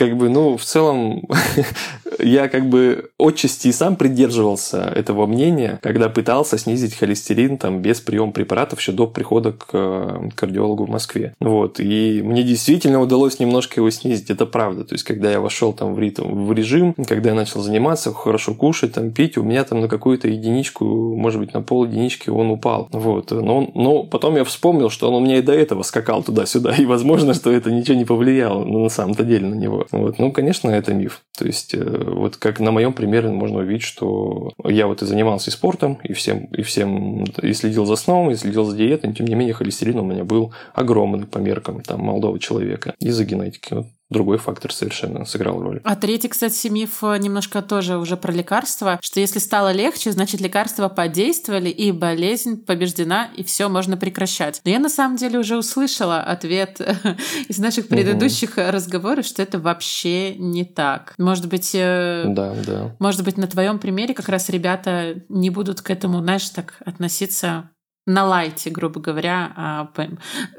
[0.00, 1.24] как бы, ну, в целом,
[2.18, 8.00] я как бы отчасти и сам придерживался этого мнения, когда пытался снизить холестерин там без
[8.00, 11.34] приема препаратов еще до прихода к э, кардиологу в Москве.
[11.38, 11.80] Вот.
[11.80, 14.84] И мне действительно удалось немножко его снизить, это правда.
[14.84, 18.54] То есть, когда я вошел там в ритм, в режим, когда я начал заниматься, хорошо
[18.54, 22.50] кушать, там пить, у меня там на какую-то единичку, может быть, на пол единички он
[22.50, 22.88] упал.
[22.90, 23.32] Вот.
[23.32, 26.86] Но, но потом я вспомнил, что он у меня и до этого скакал туда-сюда, и
[26.86, 29.86] возможно, что это ничего не повлияло на самом-то деле на него.
[29.92, 30.18] Вот.
[30.18, 31.22] Ну, конечно, это миф.
[31.36, 35.50] То есть, э, вот как на моем примере можно увидеть, что я вот и занимался
[35.50, 39.26] и спортом, и всем, и всем, и следил за сном, и следил за диетой, тем
[39.26, 43.74] не менее холестерин у меня был огромный по меркам там молодого человека из-за генетики.
[43.74, 45.80] Вот другой фактор совершенно сыграл роль.
[45.84, 50.40] А третий, кстати, миф э, немножко тоже уже про лекарства, что если стало легче, значит
[50.40, 54.60] лекарства подействовали, и болезнь побеждена, и все можно прекращать.
[54.64, 56.80] Но я на самом деле уже услышала ответ
[57.48, 58.62] из наших предыдущих угу.
[58.70, 61.14] разговоров, что это вообще не так.
[61.16, 62.96] Может быть, э, да, да.
[62.98, 67.70] может быть, на твоем примере как раз ребята не будут к этому, знаешь, так относиться
[68.10, 69.52] на лайте, грубо говоря.
[69.56, 69.92] А,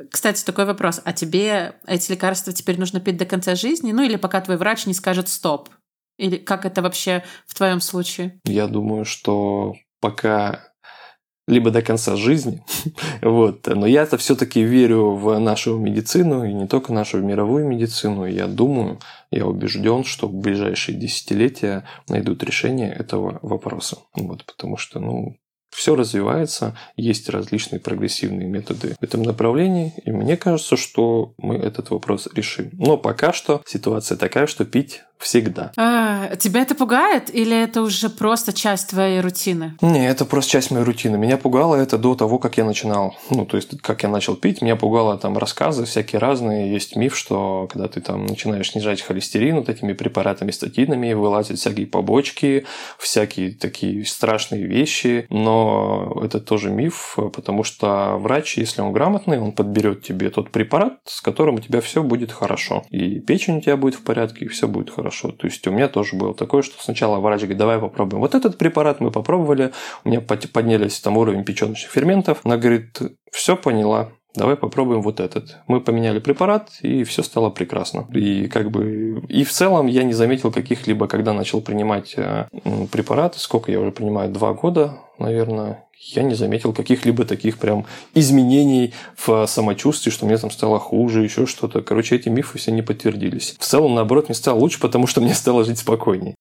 [0.10, 1.02] кстати, такой вопрос.
[1.04, 3.92] А тебе эти лекарства теперь нужно пить до конца жизни?
[3.92, 5.70] Ну или пока твой врач не скажет «стоп»?
[6.18, 8.40] Или как это вообще в твоем случае?
[8.46, 10.72] Я думаю, что пока
[11.48, 12.64] либо до конца жизни.
[13.22, 13.68] вот.
[13.68, 18.26] Но я-то все-таки верю в нашу медицину, и не только нашу мировую медицину.
[18.26, 19.00] Я думаю,
[19.32, 23.98] я убежден, что в ближайшие десятилетия найдут решение этого вопроса.
[24.16, 25.36] Вот, потому что, ну,
[25.72, 31.90] все развивается, есть различные прогрессивные методы в этом направлении, и мне кажется, что мы этот
[31.90, 32.70] вопрос решим.
[32.74, 35.72] Но пока что ситуация такая, что пить всегда.
[35.78, 39.76] А, тебя это пугает или это уже просто часть твоей рутины?
[39.82, 41.18] Не, это просто часть моей рутины.
[41.18, 43.16] Меня пугало это до того, как я начинал.
[43.30, 46.72] Ну, то есть, как я начал пить, меня пугало там рассказы всякие разные.
[46.72, 51.88] Есть миф, что когда ты там начинаешь снижать холестерин вот этими препаратами, статинами, вылазят всякие
[51.88, 52.66] побочки,
[52.98, 55.28] всякие такие страшные вещи.
[55.30, 61.00] Но это тоже миф, потому что врач, если он грамотный, он подберет тебе тот препарат,
[61.06, 62.84] с которым у тебя все будет хорошо.
[62.90, 65.32] И печень у тебя будет в порядке, и все будет хорошо хорошо.
[65.32, 68.58] То есть у меня тоже было такое, что сначала врач говорит, давай попробуем вот этот
[68.58, 69.72] препарат, мы попробовали,
[70.04, 72.40] у меня поднялись там уровень печеночных ферментов.
[72.44, 73.00] Она говорит,
[73.32, 75.58] все поняла, давай попробуем вот этот.
[75.68, 78.08] Мы поменяли препарат, и все стало прекрасно.
[78.14, 82.48] И как бы и в целом я не заметил каких-либо, когда начал принимать э,
[82.92, 88.94] препараты, сколько я уже принимаю, два года, наверное, я не заметил каких-либо таких прям изменений
[89.16, 91.82] в самочувствии, что мне там стало хуже, еще что-то.
[91.82, 93.56] Короче, эти мифы все не подтвердились.
[93.60, 96.36] В целом, наоборот, мне стало лучше, потому что мне стало жить спокойнее.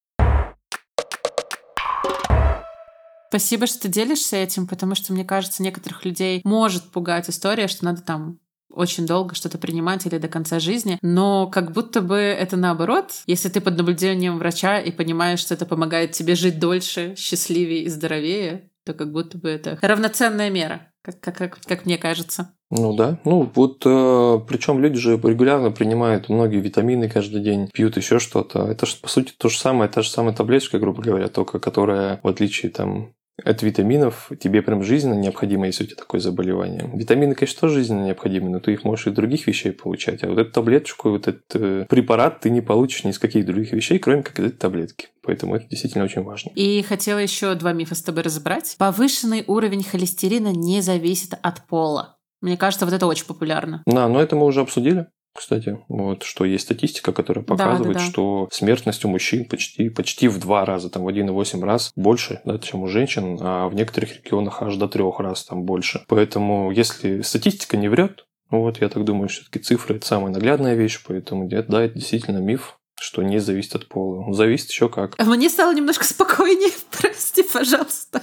[3.31, 8.03] Спасибо, что делишься этим, потому что, мне кажется, некоторых людей может пугать история, что надо
[8.03, 8.41] там
[8.72, 13.22] очень долго что-то принимать или до конца жизни, но как будто бы это наоборот.
[13.26, 17.89] Если ты под наблюдением врача и понимаешь, что это помогает тебе жить дольше, счастливее и
[17.89, 22.53] здоровее, то как будто бы это равноценная мера, как, как, как, как мне кажется.
[22.70, 23.20] Ну да.
[23.24, 28.66] Ну вот э, причем люди же регулярно принимают многие витамины каждый день, пьют еще что-то.
[28.66, 32.18] Это же по сути то же самое, та же самая таблеточка, грубо говоря, только которая
[32.24, 33.12] в отличие там
[33.45, 36.91] от витаминов тебе прям жизненно необходимо, если у тебя такое заболевание.
[36.95, 40.22] Витамины, конечно, тоже жизненно необходимы, но ты их можешь из других вещей получать.
[40.22, 43.72] А вот эту таблеточку, вот этот э, препарат ты не получишь ни из каких других
[43.72, 45.09] вещей, кроме как из этой таблетки.
[45.22, 46.51] Поэтому это действительно очень важно.
[46.55, 48.74] И хотела еще два мифа с тобой разобрать.
[48.78, 52.16] Повышенный уровень холестерина не зависит от пола.
[52.41, 53.82] Мне кажется, вот это очень популярно.
[53.86, 58.05] Да, но это мы уже обсудили кстати, вот, что есть статистика, которая показывает, да, да,
[58.05, 58.11] да.
[58.11, 62.59] что смертность у мужчин почти, почти в два раза, там в 1,8 раз больше, да,
[62.59, 66.05] чем у женщин, а в некоторых регионах аж до трех раз там больше.
[66.09, 71.01] Поэтому, если статистика не врет, вот, я так думаю, все-таки цифры– это самая наглядная вещь,
[71.07, 74.33] поэтому, да, это действительно миф, что не зависит от пола.
[74.35, 75.14] Зависит еще как.
[75.18, 78.22] А мне стало немножко спокойнее, прости, пожалуйста.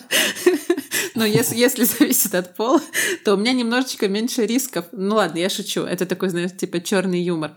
[1.17, 2.81] Но если, если зависит от пола,
[3.25, 4.85] то у меня немножечко меньше рисков.
[4.91, 5.81] Ну ладно, я шучу.
[5.81, 7.53] Это такой, знаешь, типа черный юмор.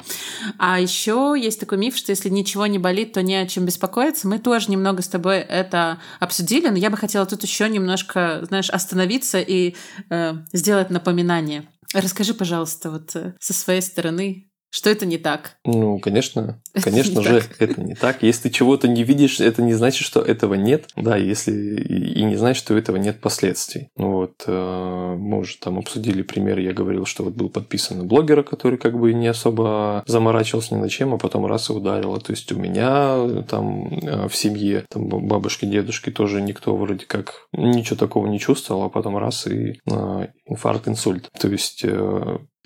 [0.58, 4.28] А еще есть такой миф, что если ничего не болит, то не о чем беспокоиться.
[4.28, 8.70] Мы тоже немного с тобой это обсудили, но я бы хотела тут еще немножко, знаешь,
[8.70, 9.74] остановиться и
[10.08, 11.68] э, сделать напоминание.
[11.92, 15.56] Расскажи, пожалуйста, вот э, со своей стороны, что это не так?
[15.64, 18.22] Ну, конечно, конечно же, это не так.
[18.22, 20.88] Если ты чего-то не видишь, это не значит, что этого нет.
[20.96, 23.88] Да, если и не значит, что этого нет последствий.
[23.96, 28.04] Ну вот, э, мы уже там обсудили пример, я говорил, что вот был подписан на
[28.04, 32.20] блогера, который как бы не особо заморачивался ни на чем, а потом раз и ударило.
[32.20, 37.48] То есть у меня там э, в семье, там бабушки, дедушки тоже никто вроде как
[37.52, 41.28] ничего такого не чувствовал, а потом раз и э, инфаркт, инсульт.
[41.38, 41.84] То есть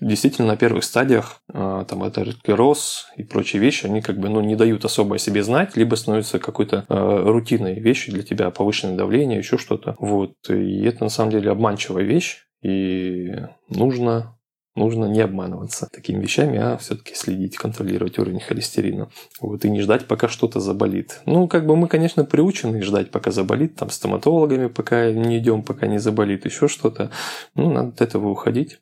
[0.05, 4.57] действительно на первых стадиях а, там атеросклероз и прочие вещи, они как бы ну, не
[4.57, 9.39] дают особо о себе знать, либо становятся какой-то э, рутинной вещью для тебя, повышенное давление,
[9.39, 9.97] еще что-то.
[9.99, 10.35] Вот.
[10.49, 13.33] И это на самом деле обманчивая вещь, и
[13.69, 14.37] нужно
[14.77, 19.09] нужно не обманываться такими вещами, а все-таки следить, контролировать уровень холестерина.
[19.41, 21.21] Вот, и не ждать, пока что-то заболит.
[21.27, 25.87] Ну, как бы мы, конечно, приучены ждать, пока заболит, там, стоматологами, пока не идем, пока
[25.87, 27.11] не заболит, еще что-то.
[27.55, 28.81] Ну, надо от этого уходить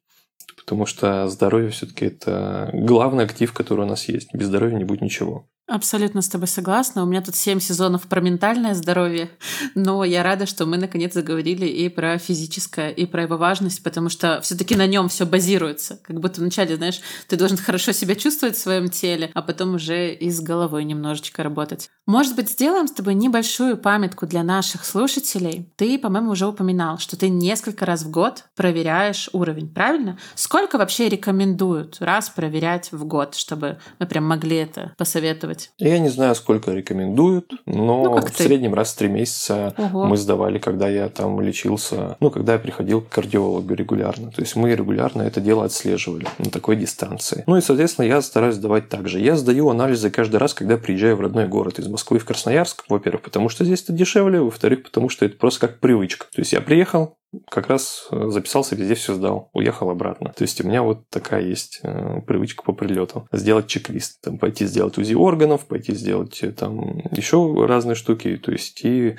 [0.62, 4.34] потому что здоровье все-таки это главный актив, который у нас есть.
[4.34, 5.48] Без здоровья не будет ничего.
[5.72, 7.02] Абсолютно с тобой согласна.
[7.02, 9.30] У меня тут семь сезонов про ментальное здоровье,
[9.74, 14.10] но я рада, что мы наконец заговорили и про физическое, и про его важность, потому
[14.10, 15.98] что все таки на нем все базируется.
[16.02, 20.12] Как будто вначале, знаешь, ты должен хорошо себя чувствовать в своем теле, а потом уже
[20.12, 21.88] и с головой немножечко работать.
[22.04, 25.72] Может быть, сделаем с тобой небольшую памятку для наших слушателей.
[25.76, 30.18] Ты, по-моему, уже упоминал, что ты несколько раз в год проверяешь уровень, правильно?
[30.34, 35.61] Сколько вообще рекомендуют раз проверять в год, чтобы мы прям могли это посоветовать?
[35.62, 35.72] Делать?
[35.78, 38.44] Я не знаю, сколько рекомендуют, но ну, в ты?
[38.44, 40.06] среднем раз в три месяца Ого.
[40.06, 44.30] мы сдавали, когда я там лечился, ну, когда я приходил к кардиологу регулярно.
[44.30, 47.44] То есть мы регулярно это дело отслеживали на такой дистанции.
[47.46, 49.20] Ну и, соответственно, я стараюсь сдавать так же.
[49.20, 52.84] Я сдаю анализы каждый раз, когда приезжаю в родной город из Москвы в Красноярск.
[52.88, 56.26] Во-первых, потому что здесь это дешевле, во-вторых, потому что это просто как привычка.
[56.32, 57.16] То есть я приехал,
[57.50, 60.32] как раз э, записался, везде все сдал, уехал обратно.
[60.36, 63.26] То есть у меня вот такая есть э, привычка по прилету.
[63.32, 68.52] Сделать чек-лист, там, пойти сделать УЗИ органов, пойти сделать э, там еще разные штуки, то
[68.52, 69.16] есть и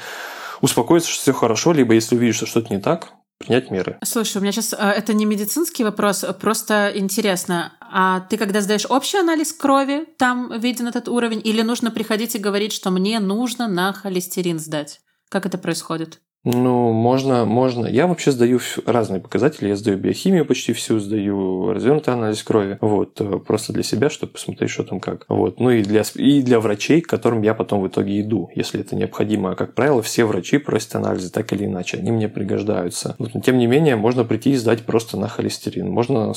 [0.61, 3.97] успокоиться, что все хорошо, либо если увидишь, что что-то не так, принять меры.
[4.03, 7.73] Слушай, у меня сейчас это не медицинский вопрос, просто интересно.
[7.81, 12.39] А ты когда сдаешь общий анализ крови, там виден этот уровень, или нужно приходить и
[12.39, 15.01] говорить, что мне нужно на холестерин сдать?
[15.29, 16.21] Как это происходит?
[16.45, 17.85] Ну, можно, можно.
[17.85, 19.69] Я вообще сдаю разные показатели.
[19.69, 22.77] Я сдаю биохимию почти всю, сдаю развернутый анализ крови.
[22.81, 25.25] Вот, э, просто для себя, чтобы посмотреть, что там как.
[25.29, 25.61] Вот.
[25.61, 28.93] Ну и для, и для врачей, к которым я потом в итоге иду, если это
[28.97, 29.51] необходимо.
[29.51, 31.97] А, как правило, все врачи просят анализы так или иначе.
[31.97, 33.15] Они мне пригождаются.
[33.19, 33.33] Вот.
[33.33, 35.89] Но тем не менее, можно прийти и сдать просто на холестерин.
[35.89, 36.33] Можно,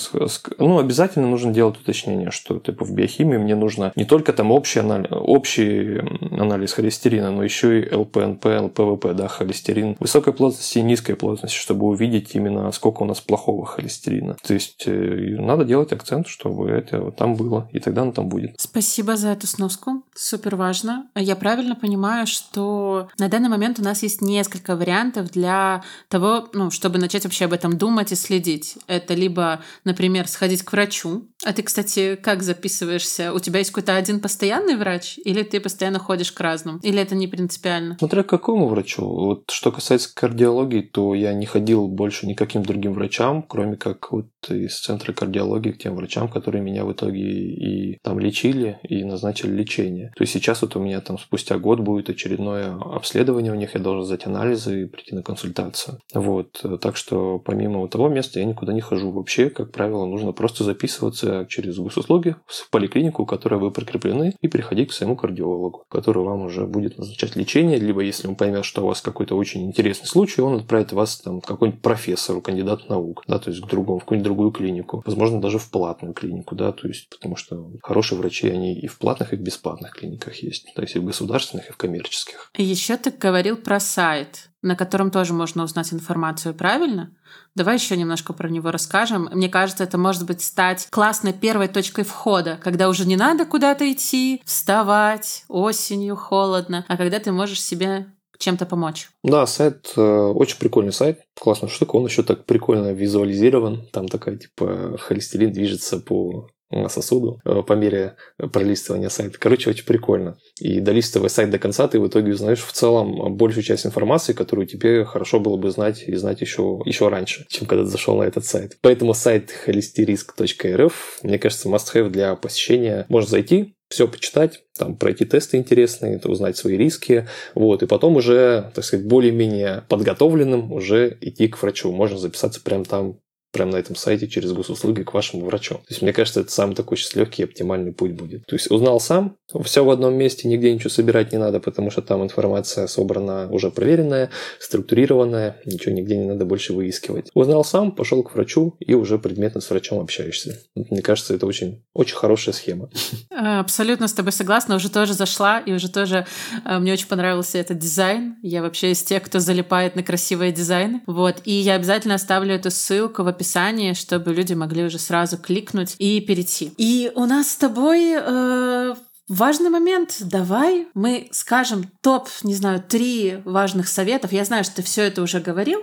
[0.58, 4.78] ну, обязательно нужно делать уточнение, что типа в биохимии мне нужно не только там общий
[4.78, 5.98] анализ, общий
[6.30, 11.86] анализ холестерина, но еще и ЛПНП, ЛПВП, да, холестерин высокой плотности и низкой плотности, чтобы
[11.86, 14.36] увидеть именно сколько у нас плохого холестерина.
[14.42, 18.54] То есть э, надо делать акцент, чтобы это там было, и тогда оно там будет.
[18.58, 20.02] Спасибо за эту сноску.
[20.14, 21.08] Супер важно.
[21.14, 26.70] Я правильно понимаю, что на данный момент у нас есть несколько вариантов для того, ну,
[26.70, 28.78] чтобы начать вообще об этом думать и следить.
[28.86, 31.24] Это либо, например, сходить к врачу.
[31.44, 33.32] А ты, кстати, как записываешься?
[33.32, 35.18] У тебя есть какой-то один постоянный врач?
[35.24, 36.78] Или ты постоянно ходишь к разным?
[36.78, 37.96] Или это не принципиально?
[37.98, 39.04] Смотря к какому врачу.
[39.04, 44.26] Вот что касается кардиологии, то я не ходил больше никаким другим врачам, кроме как вот
[44.50, 49.50] из центра кардиологии к тем врачам, которые меня в итоге и там лечили, и назначили
[49.50, 50.12] лечение.
[50.16, 53.80] То есть сейчас вот у меня там спустя год будет очередное обследование у них, я
[53.80, 55.98] должен сдать анализы и прийти на консультацию.
[56.14, 56.62] Вот.
[56.80, 59.10] Так что помимо того места я никуда не хожу.
[59.10, 64.48] Вообще, как правило, нужно просто записываться через госуслуги в поликлинику, в которой вы прикреплены, и
[64.48, 68.82] приходить к своему кардиологу, который вам уже будет назначать лечение, либо если он поймет, что
[68.82, 73.22] у вас какой-то очень интересный случай, он отправит вас там, к какому-нибудь профессору, кандидату наук,
[73.26, 75.02] да, то есть к другому, в какую-нибудь другую клинику.
[75.06, 78.98] Возможно, даже в платную клинику, да, то есть потому что хорошие врачи, они и в
[78.98, 80.72] платных, и в бесплатных клиниках есть.
[80.74, 82.50] То есть и в государственных, и в коммерческих.
[82.54, 87.12] Еще ты говорил про сайт на котором тоже можно узнать информацию, правильно?
[87.54, 89.28] Давай еще немножко про него расскажем.
[89.32, 93.90] Мне кажется, это может быть стать классной первой точкой входа, когда уже не надо куда-то
[93.90, 98.06] идти, вставать, осенью холодно, а когда ты можешь себе
[98.38, 99.08] чем-то помочь.
[99.22, 104.36] Да, сайт э, очень прикольный сайт, классная штука, он еще так прикольно визуализирован, там такая
[104.36, 108.16] типа холестерин движется по э, сосуду э, по мере
[108.52, 109.38] пролистывания сайта.
[109.38, 110.38] Короче, очень прикольно.
[110.60, 114.66] И долистывая сайт до конца, ты в итоге узнаешь в целом большую часть информации, которую
[114.66, 118.24] тебе хорошо было бы знать и знать еще, еще раньше, чем когда ты зашел на
[118.24, 118.78] этот сайт.
[118.80, 123.06] Поэтому сайт холестериск.рф, мне кажется, must-have для посещения.
[123.08, 128.72] Можно зайти, все почитать, там, пройти тесты интересные, узнать свои риски, вот, и потом уже,
[128.74, 131.92] так сказать, более-менее подготовленным уже идти к врачу.
[131.92, 133.20] Можно записаться прямо там
[133.56, 135.76] прямо на этом сайте через госуслуги к вашему врачу.
[135.76, 138.44] То есть, мне кажется, это самый такой сейчас легкий и оптимальный путь будет.
[138.46, 142.02] То есть, узнал сам, все в одном месте, нигде ничего собирать не надо, потому что
[142.02, 144.30] там информация собрана уже проверенная,
[144.60, 147.30] структурированная, ничего нигде не надо больше выискивать.
[147.32, 150.60] Узнал сам, пошел к врачу и уже предметно с врачом общаешься.
[150.74, 152.90] Мне кажется, это очень, очень хорошая схема.
[153.30, 156.26] Э, абсолютно с тобой согласна, уже тоже зашла, и уже тоже
[156.64, 158.36] э, мне очень понравился этот дизайн.
[158.42, 161.02] Я вообще из тех, кто залипает на красивые дизайны.
[161.06, 165.38] Вот, и я обязательно оставлю эту ссылку в описании описании, чтобы люди могли уже сразу
[165.38, 166.72] кликнуть и перейти.
[166.76, 168.94] И у нас с тобой э,
[169.28, 170.18] Важный момент.
[170.20, 174.30] Давай мы скажем топ, не знаю, три важных советов.
[174.30, 175.80] Я знаю, что ты все это уже говорил,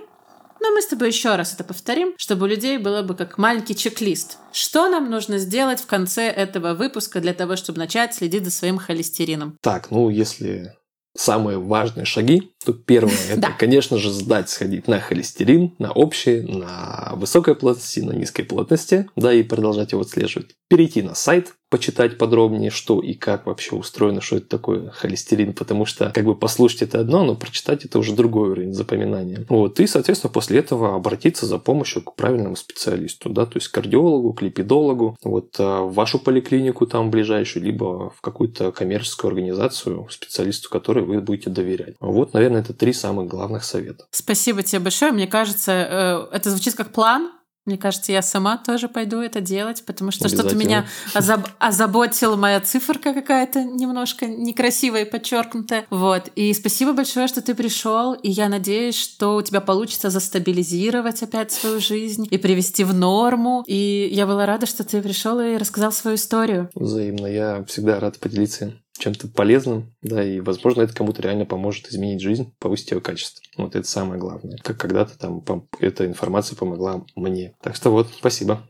[0.62, 3.76] но мы с тобой еще раз это повторим, чтобы у людей было бы как маленький
[3.76, 4.38] чек-лист.
[4.50, 8.78] Что нам нужно сделать в конце этого выпуска для того, чтобы начать следить за своим
[8.78, 9.58] холестерином?
[9.60, 10.72] Так, ну если
[11.14, 17.12] самые важные шаги, то первое– это, конечно же, сдать, сходить на холестерин, на общий, на
[17.16, 20.54] высокой плотности, на низкой плотности, да, и продолжать его отслеживать.
[20.68, 25.86] Перейти на сайт, почитать подробнее, что и как вообще устроено, что это такое холестерин, потому
[25.86, 29.44] что как бы послушать это одно, но прочитать это уже другой уровень запоминания.
[29.48, 34.34] Вот, и, соответственно, после этого обратиться за помощью к правильному специалисту, да, то есть кардиологу,
[34.34, 40.70] к липидологу, вот а, в вашу поликлинику там ближайшую, либо в какую-то коммерческую организацию, специалисту,
[40.70, 41.96] которой вы будете доверять.
[41.98, 44.06] Вот, наверное, это три самых главных совета.
[44.10, 45.12] Спасибо тебе большое.
[45.12, 47.30] Мне кажется, э, это звучит как план,
[47.66, 52.60] мне кажется, я сама тоже пойду это делать, потому что что-то меня озаб- озаботила моя
[52.60, 55.86] циферка какая-то немножко некрасивая и подчеркнутая.
[55.88, 56.30] Вот.
[56.34, 58.12] И спасибо большое, что ты пришел.
[58.12, 63.64] И я надеюсь, что у тебя получится застабилизировать опять свою жизнь и привести в норму.
[63.66, 66.68] И я была рада, что ты пришел и рассказал свою историю.
[66.74, 67.26] Взаимно.
[67.26, 72.54] Я всегда рад поделиться чем-то полезным, да, и, возможно, это кому-то реально поможет изменить жизнь,
[72.58, 73.42] повысить ее качество.
[73.56, 74.56] Вот это самое главное.
[74.62, 75.42] Как когда-то там
[75.80, 77.54] эта информация помогла мне.
[77.60, 78.68] Так что вот, спасибо.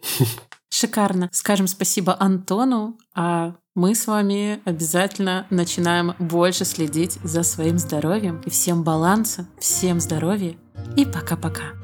[0.71, 1.29] Шикарно.
[1.31, 8.41] Скажем спасибо Антону, а мы с вами обязательно начинаем больше следить за своим здоровьем.
[8.45, 10.57] И всем баланса, всем здоровья
[10.97, 11.84] и пока-пока.